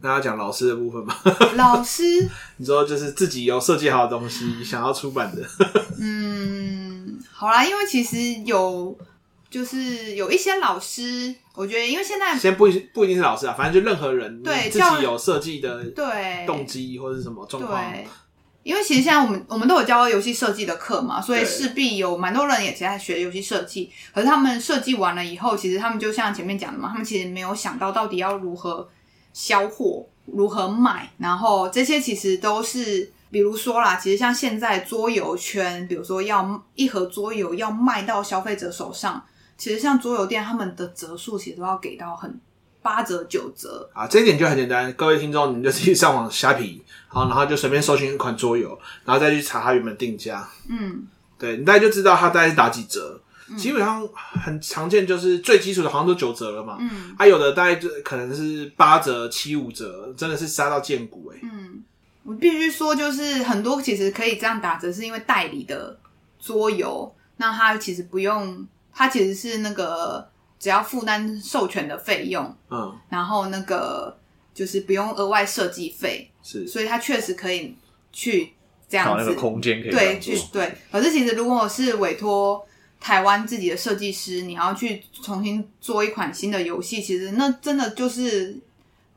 [0.00, 1.22] 那要讲老师的部分吧。
[1.56, 2.02] 老师，
[2.56, 5.42] 你说就是自己有设计好的东西想要出版的。
[6.00, 8.96] 嗯，好啦，因为其实有。
[9.56, 17.82] 就是有一些老师，我觉得因为现在先不不一定是老师啊，反正就任何人对自己有设计的对动机或者是什么状况。
[18.62, 23.90] 因为其实现在我们我们都有教游戏设计的课嘛，所以势必有蛮多人也在学游戏设计。
[24.12, 28.86] 可是他们设计完了以后，其实他们就像前面讲的嘛，他们其实没有想到到底要如何
[29.32, 33.10] 销货、如何卖，然后这些其实都是。
[33.28, 39.22] 比如说啦，其实像现在桌游圈，比如说要一盒桌游要卖到消费者手上。
[39.58, 42.38] 其实像桌游店，他们的折数其实都要给到很
[42.82, 44.92] 八折九折啊，这一点就很简单。
[44.92, 50.48] 各位听众，你们就自己上网虾皮，好，然后就随便搜寻一款桌游，然后再去查它原本定价。
[50.68, 51.06] 嗯，
[51.38, 53.20] 对，你大概就知道它大概是打几折。
[53.48, 56.76] 嗯、基本上很常见，就是最基础的好像都九折了嘛。
[56.78, 61.40] 嗯，还、啊、有的大概就可能是八折、七五折，真的是杀到见骨哎、欸。
[61.44, 61.82] 嗯，
[62.24, 65.98] 我必须说，就是很多其实可以这样打折，是因为代理的
[66.38, 68.66] 桌游，那它其实不用。
[68.98, 70.26] 它其实是那个
[70.58, 74.16] 只要负担授权的费用，嗯，然后那个
[74.54, 77.76] 就是不用额外设计费，是，所以它确实可以
[78.10, 78.54] 去
[78.88, 80.74] 这样子，那个空间可以对去对。
[80.90, 82.66] 可是其实如果我是委托
[82.98, 88.58] 台湾自己的设计师，你要去重新做一款新的游戏，其实那真的就是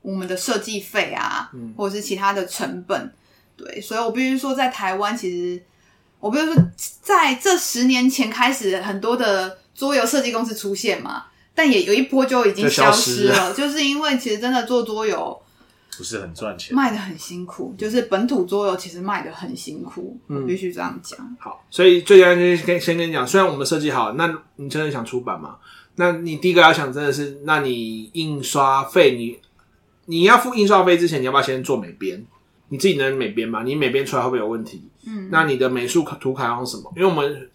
[0.02, 3.10] 我们的设计费啊，嗯，或者是其他的成本，
[3.56, 3.80] 对。
[3.80, 5.64] 所以我必须说，在台湾其实
[6.20, 6.56] 我必须说，
[7.02, 9.58] 在这十年前开始很多的。
[9.80, 15.42] 桌游设计公司出现嘛，但也有一波就已经消失了，就，失了 就是因为其实真的做桌游
[15.98, 21.18] 不是很赚钱，卖的很辛苦，就是本土桌游其实卖的很辛苦，嗯，必须这样讲。
[21.40, 25.56] 好，所以最先跟先跟你讲，虽然我们设计好，那你真的想出版吗？
[25.96, 29.40] 那你第一个要想真的是，那你印刷费，你
[30.08, 32.26] 你要付印刷费之前，你要不要先做美编？
[32.68, 33.64] 你自己能美编吗？
[33.64, 34.84] 你美编出来会不会有问题？
[35.06, 36.92] 嗯，那你的美术图卡用什么？
[36.98, 37.50] 因为我们。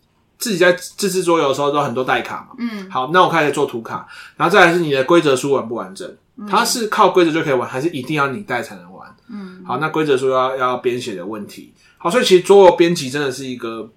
[0.44, 6.06] 自己在自制桌游的时候都很多代卡嘛，嗯，好，那我开始做图卡，然后再来是你的规则书完不完整？
[6.36, 9.08] 嗯、它是靠规则就可以玩，还是一定要你带才能玩？
[9.30, 13.88] 嗯，好，那规则书要要编写的问题，好，所以其实桌游编辑真的是一个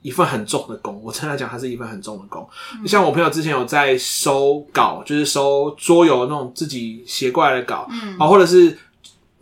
[0.00, 2.44] 一份很重的工，我真的来讲，它是一份很重的工。
[2.80, 8.76] 嗯、像我朋友之前有在收稿，就是收桌游那种自己写过来的稿，嗯，好，或者是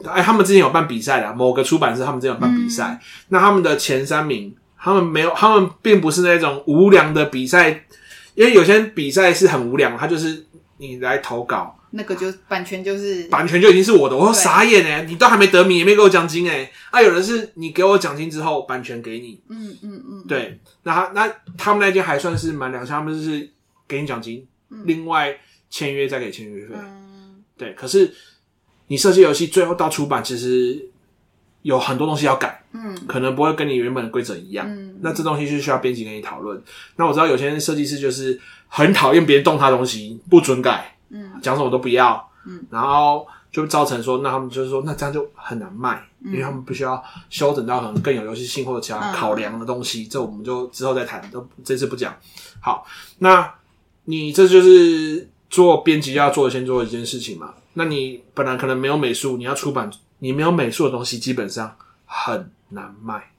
[0.05, 4.55] 哎，他们之前有办比赛的，某个出版社他们之前有办比赛，嗯、那他们的前三名。
[4.83, 7.85] 他们没有，他们并不是那种无良的比赛，
[8.35, 10.47] 因为有些比赛是很无良，他就是
[10.79, 23.51] 你来投稿，那个就版权就是版权就已经是我的，我说傻眼哎，你都还没得名，也没给我奖金哎，啊，有的是你给我奖金之后版权给你，嗯嗯嗯，对，那他那他们那间还算是蛮良心，他们就是
[23.87, 25.37] 给你奖金，嗯、另外
[25.69, 28.11] 签约再给签约费，嗯、对，可是
[28.87, 30.90] 你设计游戏最后到出版，其实。
[31.63, 36.63] 有很多东西要改，嗯，可能不会跟你原本的规则一样，嗯，那这东西是需要编辑跟你讨论。
[36.97, 52.17] 那我知道有些设计师就是很讨厌别人动他东西，不准改，嗯，讲什么都不要，嗯，然后就造成说，那他们就是说，那这样就很难卖，嗯，因为他们必须要修整到可能更有游戏性或者其他考量的东西，嗯，这我们就之后再谈，都这次不讲。
[52.61, 52.87] 好，
[53.19, 53.53] 那
[54.05, 57.53] 你这就是做编辑要做的，先做的一件事情嘛。
[57.75, 59.91] 那你本来可能没有美术，你要出版。
[60.21, 63.33] 你没有美术的东西，基本上很难卖。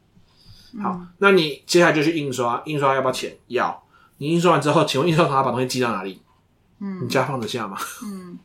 [0.82, 3.36] 好，嗯、那你接下来就去印刷，印刷要不要钱？
[3.47, 3.84] 要。
[4.17, 6.21] 你印刷完之后，请问印刷厂要把东西寄到哪里？
[6.79, 7.77] 嗯，你家放得下吗？
[8.03, 8.38] 嗯，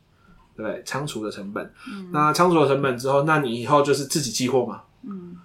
[0.56, 1.72] 对，仓储的成本。
[1.88, 4.82] 嗯、那仓储的成本之后，那你以后就是自己寄货嘛？
[5.02, 5.36] 嗯，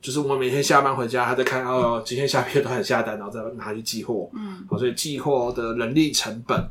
[0.00, 4.28] 就是我每天下班回家，还在看哦，今天下批都很下单，然后再拿去寄货。
[4.34, 6.68] 嗯，好，所以寄货的人力成本，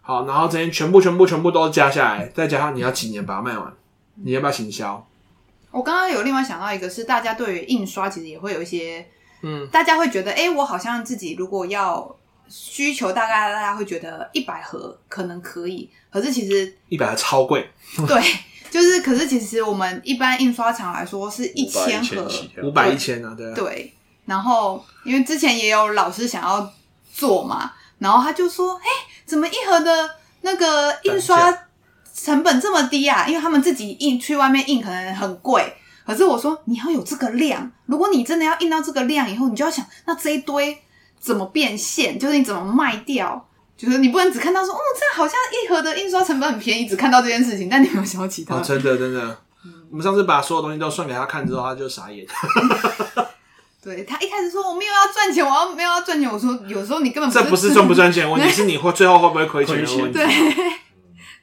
[0.00, 3.74] 好，然后这些全部全部全部都加下来，再加上你要几年把它卖完，
[4.22, 5.06] 你要不要行销？
[5.70, 9.06] 我刚刚有另外想到一个，是大家对于印刷其实也会有一些，
[9.42, 12.16] 嗯，大家会觉得，哎、欸，我好像自己如果要
[12.48, 17.70] 需求，大概大家会觉得一百盒可能可以，可是其实一百盒超贵，
[18.08, 18.20] 对，
[18.68, 22.28] 就是，可是其实我们一般印刷厂来说是一千盒，
[22.64, 23.94] 五百一千啊，对，对，
[24.26, 26.72] 然后因为之前也有老师想要
[27.12, 31.56] 做嘛，然后他就说，哎、欸，怎么一盒的那个印刷
[32.22, 35.74] 成本这么低啊，因为他们自己印去外面印可能很贵，
[36.06, 40.76] 可是我说你要有这个量，如果你真的要印到这个量以后，你就要想那这一堆
[41.18, 48.56] 怎么变现，就是你怎么卖掉，就是你不能只看到说哦，这好像一盒的印刷成本很便宜，只看到这件事情，但你没有想到其他。
[48.56, 52.26] 哦，真的真的，嗯、我们上次把所有东西都算给他看之后，他就傻眼。
[53.82, 60.18] 对，他一开始说我没有要赚钱，我要没有要赚钱，我说有时候你根本不这不是赚不赚钱问题，是你会最后会不会亏钱的问题。
[60.18, 60.26] 对。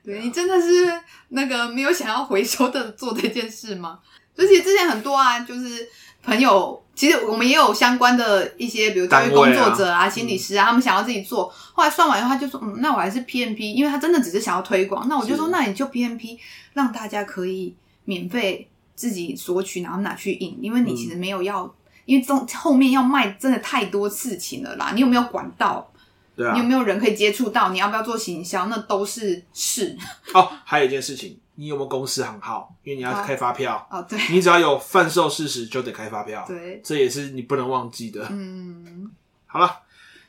[0.07, 0.89] 对，你真的是
[1.27, 3.99] 那个没有想要回收的做这件事吗？
[4.33, 5.85] 所以其实之前很多啊，就是
[6.23, 16.39] 朋友，其实我们也有相关的一些，比如教育工作者啊、啊心理师啊，他们想要自己做，后来算完以后，他就说，嗯，那我还是 PMP，因为他真的只是想要推广，那我就说，那你就 PMP，
[16.71, 21.73] 让大家可以免费自己索取，然后拿去印，因为你其实没有要，嗯、
[22.05, 25.91] 因为中后面要卖真的太多事情了啦，你有没有管道？
[26.38, 27.71] 对啊，你有没有人可以接触到？
[27.71, 28.67] 你要不要做行销？
[28.67, 29.97] 那都是事。
[30.35, 32.71] 哦，还有一件事情，你有没有公司行号？
[32.83, 33.88] 因为你要开发票。
[33.89, 36.45] 哦，对，你只要有贩售事实，就得开发票。
[36.47, 38.27] 对，这也是你不能忘记的。
[38.29, 39.09] 嗯，
[39.47, 39.79] 好了，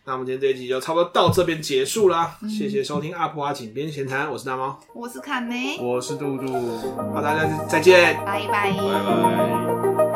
[0.06, 2.38] 那我们今天这一集就差不多到这边结束啦。
[2.40, 6.50] 嗯、谢谢收听阿普阿井边闲谈，我是大猫，我是卡梅，我是杜杜，
[7.12, 10.07] 好，大家再见，拜拜，拜拜。